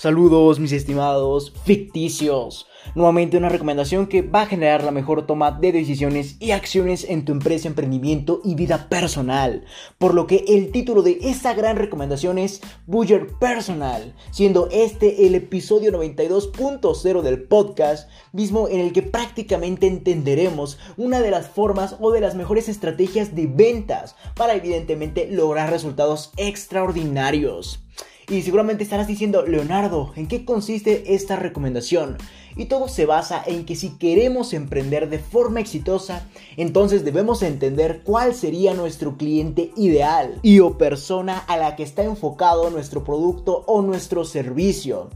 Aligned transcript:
Saludos 0.00 0.58
mis 0.58 0.72
estimados 0.72 1.52
ficticios. 1.66 2.66
Nuevamente 2.94 3.36
una 3.36 3.50
recomendación 3.50 4.06
que 4.06 4.22
va 4.22 4.40
a 4.40 4.46
generar 4.46 4.82
la 4.82 4.92
mejor 4.92 5.26
toma 5.26 5.52
de 5.52 5.72
decisiones 5.72 6.36
y 6.40 6.52
acciones 6.52 7.04
en 7.06 7.26
tu 7.26 7.32
empresa, 7.32 7.68
emprendimiento 7.68 8.40
y 8.42 8.54
vida 8.54 8.88
personal. 8.88 9.66
Por 9.98 10.14
lo 10.14 10.26
que 10.26 10.42
el 10.48 10.72
título 10.72 11.02
de 11.02 11.18
esta 11.20 11.52
gran 11.52 11.76
recomendación 11.76 12.38
es 12.38 12.62
Buyer 12.86 13.26
Personal, 13.38 14.14
siendo 14.30 14.70
este 14.72 15.26
el 15.26 15.34
episodio 15.34 15.92
92.0 15.92 17.20
del 17.20 17.42
podcast, 17.42 18.08
mismo 18.32 18.68
en 18.68 18.80
el 18.80 18.94
que 18.94 19.02
prácticamente 19.02 19.86
entenderemos 19.86 20.78
una 20.96 21.20
de 21.20 21.30
las 21.30 21.46
formas 21.46 21.96
o 22.00 22.10
de 22.10 22.22
las 22.22 22.34
mejores 22.36 22.70
estrategias 22.70 23.34
de 23.34 23.48
ventas 23.48 24.16
para 24.34 24.54
evidentemente 24.54 25.28
lograr 25.30 25.68
resultados 25.68 26.32
extraordinarios. 26.38 27.84
Y 28.30 28.42
seguramente 28.42 28.84
estarás 28.84 29.08
diciendo, 29.08 29.44
Leonardo, 29.44 30.12
¿en 30.14 30.28
qué 30.28 30.44
consiste 30.44 31.14
esta 31.14 31.34
recomendación? 31.34 32.16
Y 32.56 32.66
todo 32.66 32.88
se 32.88 33.06
basa 33.06 33.42
en 33.46 33.64
que 33.64 33.76
si 33.76 33.90
queremos 33.90 34.52
emprender 34.52 35.08
de 35.08 35.18
forma 35.18 35.60
exitosa, 35.60 36.26
entonces 36.56 37.04
debemos 37.04 37.42
entender 37.42 38.02
cuál 38.04 38.34
sería 38.34 38.74
nuestro 38.74 39.16
cliente 39.16 39.72
ideal 39.76 40.38
y 40.42 40.60
o 40.60 40.76
persona 40.78 41.38
a 41.38 41.56
la 41.56 41.76
que 41.76 41.82
está 41.82 42.02
enfocado 42.02 42.70
nuestro 42.70 43.04
producto 43.04 43.64
o 43.66 43.82
nuestro 43.82 44.24
servicio. 44.24 45.10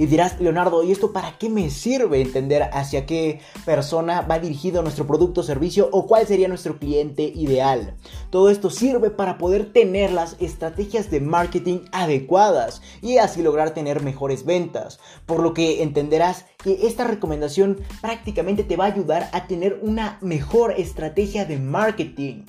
Y 0.00 0.06
dirás, 0.06 0.40
Leonardo, 0.40 0.82
¿y 0.82 0.92
esto 0.92 1.12
para 1.12 1.36
qué 1.36 1.50
me 1.50 1.68
sirve 1.68 2.22
entender 2.22 2.70
hacia 2.72 3.04
qué 3.04 3.40
persona 3.66 4.22
va 4.22 4.38
dirigido 4.38 4.80
nuestro 4.80 5.06
producto 5.06 5.42
o 5.42 5.44
servicio 5.44 5.90
o 5.92 6.06
cuál 6.06 6.26
sería 6.26 6.48
nuestro 6.48 6.78
cliente 6.78 7.24
ideal? 7.24 7.96
Todo 8.30 8.48
esto 8.48 8.70
sirve 8.70 9.10
para 9.10 9.36
poder 9.36 9.74
tener 9.74 10.10
las 10.10 10.36
estrategias 10.40 11.10
de 11.10 11.20
marketing 11.20 11.80
adecuadas 11.92 12.80
y 13.02 13.18
así 13.18 13.42
lograr 13.42 13.74
tener 13.74 14.02
mejores 14.02 14.46
ventas. 14.46 15.00
Por 15.26 15.40
lo 15.40 15.52
que 15.52 15.82
entenderás 15.82 16.46
que 16.62 16.86
esta 16.86 17.04
recomendación 17.04 17.78
prácticamente 18.00 18.64
te 18.64 18.76
va 18.76 18.84
a 18.84 18.92
ayudar 18.92 19.30
a 19.32 19.46
tener 19.46 19.78
una 19.82 20.18
mejor 20.20 20.74
estrategia 20.76 21.44
de 21.44 21.58
marketing. 21.58 22.44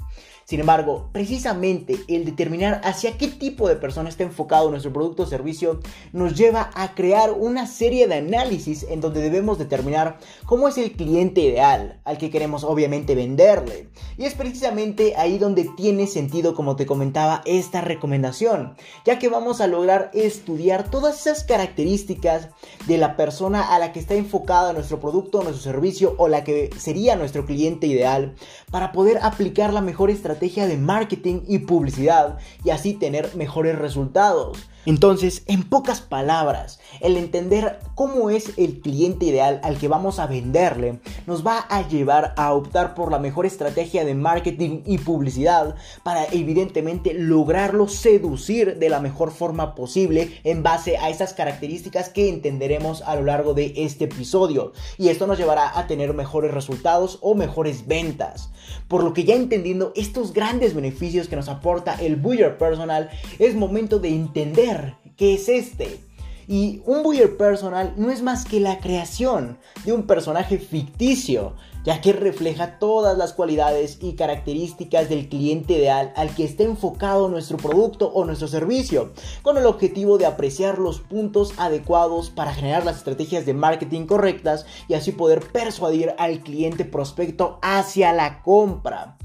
Sin 0.51 0.59
embargo, 0.59 1.07
precisamente 1.13 1.95
el 2.09 2.25
determinar 2.25 2.81
hacia 2.83 3.17
qué 3.17 3.29
tipo 3.29 3.69
de 3.69 3.77
persona 3.77 4.09
está 4.09 4.23
enfocado 4.23 4.69
nuestro 4.69 4.91
producto 4.91 5.23
o 5.23 5.25
servicio 5.25 5.79
nos 6.11 6.35
lleva 6.35 6.71
a 6.73 6.93
crear 6.93 7.31
una 7.31 7.67
serie 7.67 8.05
de 8.09 8.15
análisis 8.15 8.83
en 8.89 8.99
donde 8.99 9.21
debemos 9.21 9.57
determinar 9.57 10.17
cómo 10.45 10.67
es 10.67 10.77
el 10.77 10.91
cliente 10.91 11.39
ideal 11.39 12.01
al 12.03 12.17
que 12.17 12.29
queremos 12.29 12.65
obviamente 12.65 13.15
venderle. 13.15 13.87
Y 14.17 14.25
es 14.25 14.33
precisamente 14.33 15.15
ahí 15.15 15.37
donde 15.37 15.69
tiene 15.77 16.05
sentido, 16.05 16.53
como 16.53 16.75
te 16.75 16.85
comentaba, 16.85 17.43
esta 17.45 17.79
recomendación, 17.79 18.75
ya 19.05 19.19
que 19.19 19.29
vamos 19.29 19.61
a 19.61 19.67
lograr 19.67 20.11
estudiar 20.13 20.89
todas 20.89 21.21
esas 21.21 21.45
características 21.45 22.49
de 22.87 22.97
la 22.97 23.15
persona 23.15 23.73
a 23.73 23.79
la 23.79 23.93
que 23.93 24.01
está 24.01 24.15
enfocada 24.15 24.73
nuestro 24.73 24.99
producto, 24.99 25.39
o 25.39 25.43
nuestro 25.43 25.63
servicio 25.71 26.13
o 26.17 26.27
la 26.27 26.43
que 26.43 26.71
sería 26.77 27.15
nuestro 27.15 27.45
cliente 27.45 27.87
ideal 27.87 28.35
para 28.69 28.91
poder 28.91 29.19
aplicar 29.21 29.71
la 29.71 29.79
mejor 29.79 30.09
estrategia 30.09 30.40
de 30.67 30.77
marketing 30.77 31.41
y 31.47 31.59
publicidad 31.59 32.37
y 32.63 32.71
así 32.71 32.93
tener 32.93 33.35
mejores 33.35 33.77
resultados. 33.77 34.67
Entonces, 34.85 35.43
en 35.45 35.63
pocas 35.63 36.01
palabras, 36.01 36.79
el 37.01 37.15
entender 37.15 37.79
cómo 37.93 38.31
es 38.31 38.57
el 38.57 38.81
cliente 38.81 39.25
ideal 39.25 39.59
al 39.63 39.77
que 39.77 39.87
vamos 39.87 40.17
a 40.17 40.25
venderle 40.25 40.99
nos 41.27 41.45
va 41.45 41.59
a 41.59 41.87
llevar 41.87 42.33
a 42.35 42.53
optar 42.53 42.95
por 42.95 43.11
la 43.11 43.19
mejor 43.19 43.45
estrategia 43.45 44.05
de 44.05 44.15
marketing 44.15 44.81
y 44.85 44.97
publicidad 44.97 45.75
para 46.03 46.25
evidentemente 46.25 47.13
lograrlo 47.13 47.87
seducir 47.87 48.79
de 48.79 48.89
la 48.89 48.99
mejor 48.99 49.31
forma 49.31 49.75
posible 49.75 50.39
en 50.43 50.63
base 50.63 50.97
a 50.97 51.09
esas 51.09 51.33
características 51.33 52.09
que 52.09 52.29
entenderemos 52.29 53.03
a 53.03 53.15
lo 53.15 53.23
largo 53.23 53.53
de 53.53 53.73
este 53.77 54.05
episodio. 54.05 54.73
Y 54.97 55.09
esto 55.09 55.27
nos 55.27 55.37
llevará 55.37 55.77
a 55.77 55.85
tener 55.85 56.13
mejores 56.13 56.51
resultados 56.51 57.19
o 57.21 57.35
mejores 57.35 57.85
ventas. 57.85 58.49
Por 58.87 59.03
lo 59.03 59.13
que 59.13 59.23
ya 59.23 59.35
entendiendo 59.35 59.91
estos 59.95 60.33
grandes 60.33 60.73
beneficios 60.73 61.27
que 61.27 61.35
nos 61.35 61.49
aporta 61.49 61.95
el 62.01 62.15
Buyer 62.15 62.57
Personal, 62.57 63.09
es 63.39 63.55
momento 63.55 63.99
de 63.99 64.09
entender 64.09 64.70
qué 65.17 65.35
es 65.35 65.49
este. 65.49 65.99
Y 66.47 66.81
un 66.85 67.03
buyer 67.03 67.37
personal 67.37 67.93
no 67.95 68.11
es 68.11 68.21
más 68.21 68.43
que 68.43 68.59
la 68.59 68.79
creación 68.79 69.57
de 69.85 69.93
un 69.93 70.03
personaje 70.03 70.57
ficticio, 70.57 71.55
ya 71.85 72.01
que 72.01 72.11
refleja 72.11 72.77
todas 72.77 73.17
las 73.17 73.33
cualidades 73.33 73.99
y 74.01 74.13
características 74.13 75.07
del 75.07 75.29
cliente 75.29 75.75
ideal 75.75 76.11
al 76.15 76.35
que 76.35 76.43
esté 76.43 76.63
enfocado 76.63 77.29
nuestro 77.29 77.57
producto 77.57 78.11
o 78.13 78.25
nuestro 78.25 78.47
servicio, 78.47 79.13
con 79.43 79.57
el 79.57 79.65
objetivo 79.65 80.17
de 80.17 80.25
apreciar 80.25 80.77
los 80.77 80.99
puntos 80.99 81.53
adecuados 81.57 82.29
para 82.29 82.53
generar 82.53 82.83
las 82.83 82.97
estrategias 82.97 83.45
de 83.45 83.53
marketing 83.53 84.05
correctas 84.05 84.65
y 84.87 84.95
así 84.95 85.11
poder 85.11 85.39
persuadir 85.51 86.13
al 86.17 86.41
cliente 86.41 86.85
prospecto 86.85 87.59
hacia 87.61 88.11
la 88.13 88.41
compra. 88.43 89.17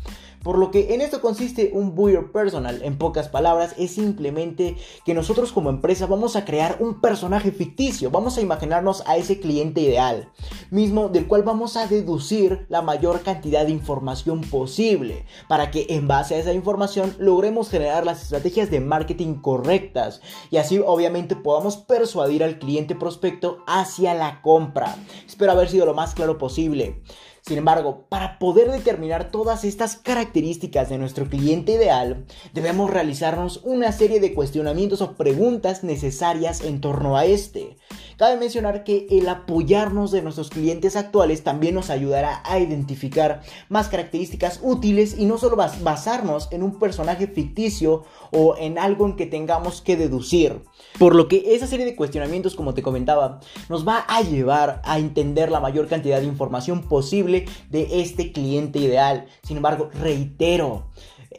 Por 0.47 0.59
lo 0.59 0.71
que 0.71 0.95
en 0.95 1.01
esto 1.01 1.21
consiste 1.21 1.73
un 1.75 1.97
buyer 1.97 2.31
personal. 2.31 2.81
En 2.85 2.99
pocas 2.99 3.29
palabras, 3.29 3.75
es 3.79 3.91
simplemente 3.91 4.77
que 5.05 5.13
nosotros 5.13 5.51
como 5.51 5.71
empresa 5.71 6.07
vamos 6.07 6.37
a 6.37 6.45
crear 6.45 6.77
un 6.79 7.01
personaje 7.01 7.51
ficticio. 7.51 8.13
Vamos 8.13 8.39
a 8.39 8.43
imaginarnos 8.43 9.03
a 9.09 9.17
ese 9.17 9.41
cliente 9.41 9.81
ideal, 9.81 10.31
mismo 10.71 11.09
del 11.09 11.27
cual 11.27 11.43
vamos 11.43 11.77
a 11.77 11.89
deducir 11.89 12.65
la 12.69 12.81
mayor 12.81 13.23
cantidad 13.23 13.65
de 13.67 13.73
información 13.73 14.43
posible 14.43 15.27
para 15.49 15.73
que 15.73 15.87
en 15.89 16.07
base 16.07 16.37
a 16.37 16.39
esa 16.39 16.53
información 16.53 17.17
logremos 17.19 17.69
generar 17.69 18.07
las 18.07 18.23
estrategias 18.23 18.71
de 18.71 18.79
marketing 18.79 19.41
correctas 19.41 20.21
y 20.53 20.59
así 20.59 20.79
obviamente 20.79 21.35
podamos 21.35 21.77
persuadir 21.77 22.45
al 22.45 22.61
cliente 22.61 22.95
prospecto 22.95 23.65
hacia 23.67 24.15
la 24.15 24.43
compra. 24.43 24.95
Espero 25.27 25.51
haber 25.51 25.69
sido 25.69 25.87
lo 25.87 25.95
más 25.95 26.15
claro 26.15 26.39
posible. 26.39 27.03
Sin 27.47 27.59
embargo, 27.59 28.07
para 28.09 28.41
poder 28.41 28.73
determinar 28.73 29.31
todas 29.31 29.63
estas 29.63 29.95
características 29.95 30.89
de 30.89 30.99
nuestro 30.99 31.29
cliente 31.29 31.75
ideal, 31.75 32.25
debemos 32.53 32.91
realizarnos 32.91 33.61
una 33.63 33.93
serie 33.93 34.19
de 34.19 34.35
cuestionamientos 34.35 35.01
o 35.01 35.13
preguntas 35.15 35.85
necesarias 35.85 36.61
en 36.63 36.81
torno 36.81 37.17
a 37.17 37.25
este. 37.25 37.77
Cabe 38.17 38.39
mencionar 38.39 38.83
que 38.83 39.07
el 39.11 39.29
apoyarnos 39.29 40.11
de 40.11 40.23
nuestros 40.23 40.49
clientes 40.49 40.97
actuales 40.97 41.45
también 41.45 41.75
nos 41.75 41.91
ayudará 41.91 42.41
a 42.47 42.59
identificar 42.59 43.43
más 43.69 43.89
características 43.89 44.61
útiles 44.63 45.19
y 45.19 45.27
no 45.27 45.37
solo 45.37 45.57
basarnos 45.57 46.49
en 46.51 46.63
un 46.63 46.79
personaje 46.79 47.27
ficticio 47.27 48.05
o 48.33 48.57
en 48.57 48.79
algo 48.79 49.05
en 49.05 49.17
que 49.17 49.27
tengamos 49.27 49.83
que 49.83 49.99
deducir. 49.99 50.63
Por 50.99 51.15
lo 51.15 51.29
que 51.29 51.55
esa 51.55 51.67
serie 51.67 51.85
de 51.85 51.95
cuestionamientos, 51.95 52.55
como 52.55 52.73
te 52.73 52.83
comentaba, 52.83 53.41
nos 53.69 53.87
va 53.87 54.07
a 54.09 54.23
llevar 54.23 54.81
a 54.87 54.99
entender 54.99 55.51
la 55.51 55.61
mayor 55.61 55.87
cantidad 55.87 56.19
de 56.19 56.27
información 56.27 56.85
posible 56.85 57.45
de 57.69 58.01
este 58.01 58.33
cliente 58.33 58.79
ideal. 58.79 59.27
Sin 59.43 59.59
embargo, 59.59 59.91
reitero, 59.93 60.87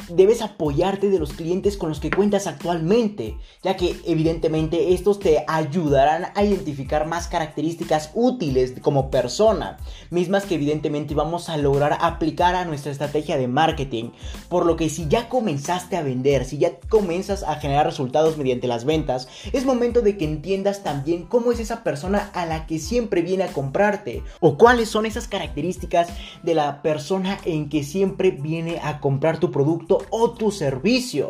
debes 0.09 0.41
apoyarte 0.41 1.09
de 1.09 1.19
los 1.19 1.33
clientes 1.33 1.77
con 1.77 1.89
los 1.89 1.99
que 1.99 2.09
cuentas 2.09 2.47
actualmente, 2.47 3.37
ya 3.63 3.75
que 3.75 3.95
evidentemente 4.05 4.93
estos 4.93 5.19
te 5.19 5.43
ayudarán 5.47 6.27
a 6.35 6.43
identificar 6.43 7.07
más 7.07 7.27
características 7.27 8.11
útiles 8.13 8.73
como 8.81 9.09
persona, 9.09 9.77
mismas 10.09 10.45
que 10.45 10.55
evidentemente 10.55 11.15
vamos 11.15 11.49
a 11.49 11.57
lograr 11.57 11.97
aplicar 12.01 12.55
a 12.55 12.65
nuestra 12.65 12.91
estrategia 12.91 13.37
de 13.37 13.47
marketing. 13.47 14.11
Por 14.49 14.65
lo 14.65 14.75
que 14.75 14.89
si 14.89 15.07
ya 15.07 15.29
comenzaste 15.29 15.97
a 15.97 16.03
vender, 16.03 16.45
si 16.45 16.57
ya 16.57 16.79
comienzas 16.89 17.43
a 17.43 17.55
generar 17.55 17.85
resultados 17.85 18.37
mediante 18.37 18.67
las 18.67 18.85
ventas, 18.85 19.27
es 19.53 19.65
momento 19.65 20.01
de 20.01 20.17
que 20.17 20.25
entiendas 20.25 20.83
también 20.83 21.23
cómo 21.23 21.51
es 21.51 21.59
esa 21.59 21.83
persona 21.83 22.29
a 22.33 22.45
la 22.45 22.65
que 22.65 22.79
siempre 22.79 23.21
viene 23.21 23.43
a 23.43 23.53
comprarte 23.53 24.23
o 24.39 24.57
cuáles 24.57 24.89
son 24.89 25.05
esas 25.05 25.27
características 25.27 26.09
de 26.43 26.55
la 26.55 26.81
persona 26.81 27.37
en 27.45 27.69
que 27.69 27.83
siempre 27.83 28.31
viene 28.31 28.79
a 28.83 28.99
comprar 28.99 29.39
tu 29.39 29.51
producto 29.51 29.86
o 29.89 30.31
tu 30.31 30.51
servicio. 30.51 31.27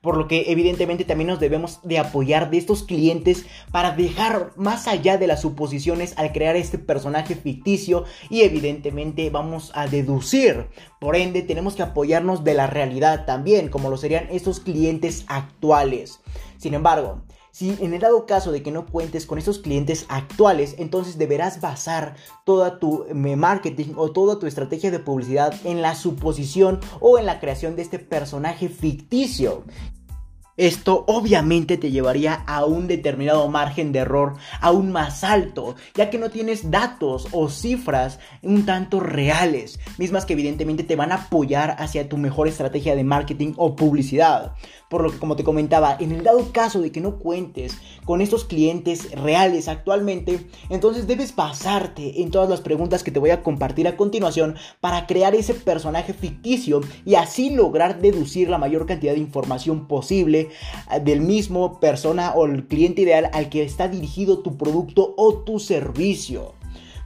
Por 0.00 0.16
lo 0.16 0.28
que 0.28 0.50
evidentemente 0.50 1.04
también 1.04 1.28
nos 1.28 1.40
debemos 1.40 1.80
de 1.82 1.98
apoyar 1.98 2.50
de 2.50 2.56
estos 2.56 2.84
clientes 2.84 3.44
para 3.70 3.90
dejar 3.90 4.52
más 4.56 4.88
allá 4.88 5.18
de 5.18 5.26
las 5.26 5.42
suposiciones 5.42 6.16
al 6.16 6.32
crear 6.32 6.56
este 6.56 6.78
personaje 6.78 7.34
ficticio 7.34 8.04
y 8.30 8.40
evidentemente 8.40 9.28
vamos 9.28 9.72
a 9.74 9.86
deducir. 9.86 10.68
Por 11.00 11.16
ende 11.16 11.42
tenemos 11.42 11.74
que 11.74 11.82
apoyarnos 11.82 12.44
de 12.44 12.54
la 12.54 12.66
realidad 12.66 13.26
también 13.26 13.68
como 13.68 13.90
lo 13.90 13.98
serían 13.98 14.26
estos 14.30 14.60
clientes 14.60 15.24
actuales. 15.28 16.20
Sin 16.56 16.72
embargo, 16.72 17.20
si 17.52 17.76
en 17.80 17.94
el 17.94 18.00
dado 18.00 18.26
caso 18.26 18.52
de 18.52 18.62
que 18.62 18.70
no 18.70 18.86
cuentes 18.86 19.26
con 19.26 19.38
esos 19.38 19.58
clientes 19.58 20.06
actuales, 20.08 20.76
entonces 20.78 21.18
deberás 21.18 21.60
basar 21.60 22.14
toda 22.44 22.78
tu 22.78 23.04
eh, 23.08 23.14
marketing 23.14 23.94
o 23.96 24.12
toda 24.12 24.38
tu 24.38 24.46
estrategia 24.46 24.90
de 24.90 24.98
publicidad 24.98 25.54
en 25.64 25.82
la 25.82 25.94
suposición 25.94 26.80
o 27.00 27.18
en 27.18 27.26
la 27.26 27.40
creación 27.40 27.76
de 27.76 27.82
este 27.82 27.98
personaje 27.98 28.68
ficticio 28.68 29.64
Esto 30.56 31.04
obviamente 31.08 31.78
te 31.78 31.90
llevaría 31.90 32.34
a 32.34 32.64
un 32.66 32.86
determinado 32.86 33.48
margen 33.48 33.92
de 33.92 34.00
error 34.00 34.34
aún 34.60 34.92
más 34.92 35.24
alto, 35.24 35.74
ya 35.94 36.10
que 36.10 36.18
no 36.18 36.30
tienes 36.30 36.70
datos 36.70 37.28
o 37.32 37.48
cifras 37.48 38.18
un 38.42 38.66
tanto 38.66 39.00
reales, 39.00 39.80
mismas 39.96 40.26
que 40.26 40.34
evidentemente 40.34 40.84
te 40.84 40.96
van 40.96 41.12
a 41.12 41.26
apoyar 41.26 41.76
hacia 41.78 42.08
tu 42.08 42.18
mejor 42.18 42.46
estrategia 42.46 42.94
de 42.94 43.04
marketing 43.04 43.54
o 43.56 43.74
publicidad. 43.74 44.52
Por 44.90 45.04
lo 45.04 45.12
que 45.12 45.18
como 45.18 45.36
te 45.36 45.44
comentaba, 45.44 45.96
en 46.00 46.10
el 46.10 46.24
dado 46.24 46.50
caso 46.50 46.80
de 46.80 46.90
que 46.90 47.00
no 47.00 47.20
cuentes 47.20 47.78
con 48.04 48.20
estos 48.20 48.44
clientes 48.44 49.12
reales 49.12 49.68
actualmente, 49.68 50.40
entonces 50.68 51.06
debes 51.06 51.36
basarte 51.36 52.22
en 52.22 52.32
todas 52.32 52.50
las 52.50 52.60
preguntas 52.60 53.04
que 53.04 53.12
te 53.12 53.20
voy 53.20 53.30
a 53.30 53.44
compartir 53.44 53.86
a 53.86 53.96
continuación 53.96 54.56
para 54.80 55.06
crear 55.06 55.36
ese 55.36 55.54
personaje 55.54 56.12
ficticio 56.12 56.80
y 57.04 57.14
así 57.14 57.50
lograr 57.50 58.00
deducir 58.00 58.50
la 58.50 58.58
mayor 58.58 58.84
cantidad 58.84 59.12
de 59.12 59.20
información 59.20 59.86
posible 59.86 60.48
eh, 60.90 60.98
del 60.98 61.20
mismo 61.20 61.78
persona 61.78 62.32
o 62.34 62.46
el 62.46 62.66
cliente 62.66 63.02
ideal 63.02 63.30
al 63.32 63.48
que 63.48 63.62
está 63.62 63.86
dirigido 63.86 64.40
tu 64.40 64.56
producto 64.56 65.14
o 65.16 65.34
tu 65.44 65.60
servicio. 65.60 66.54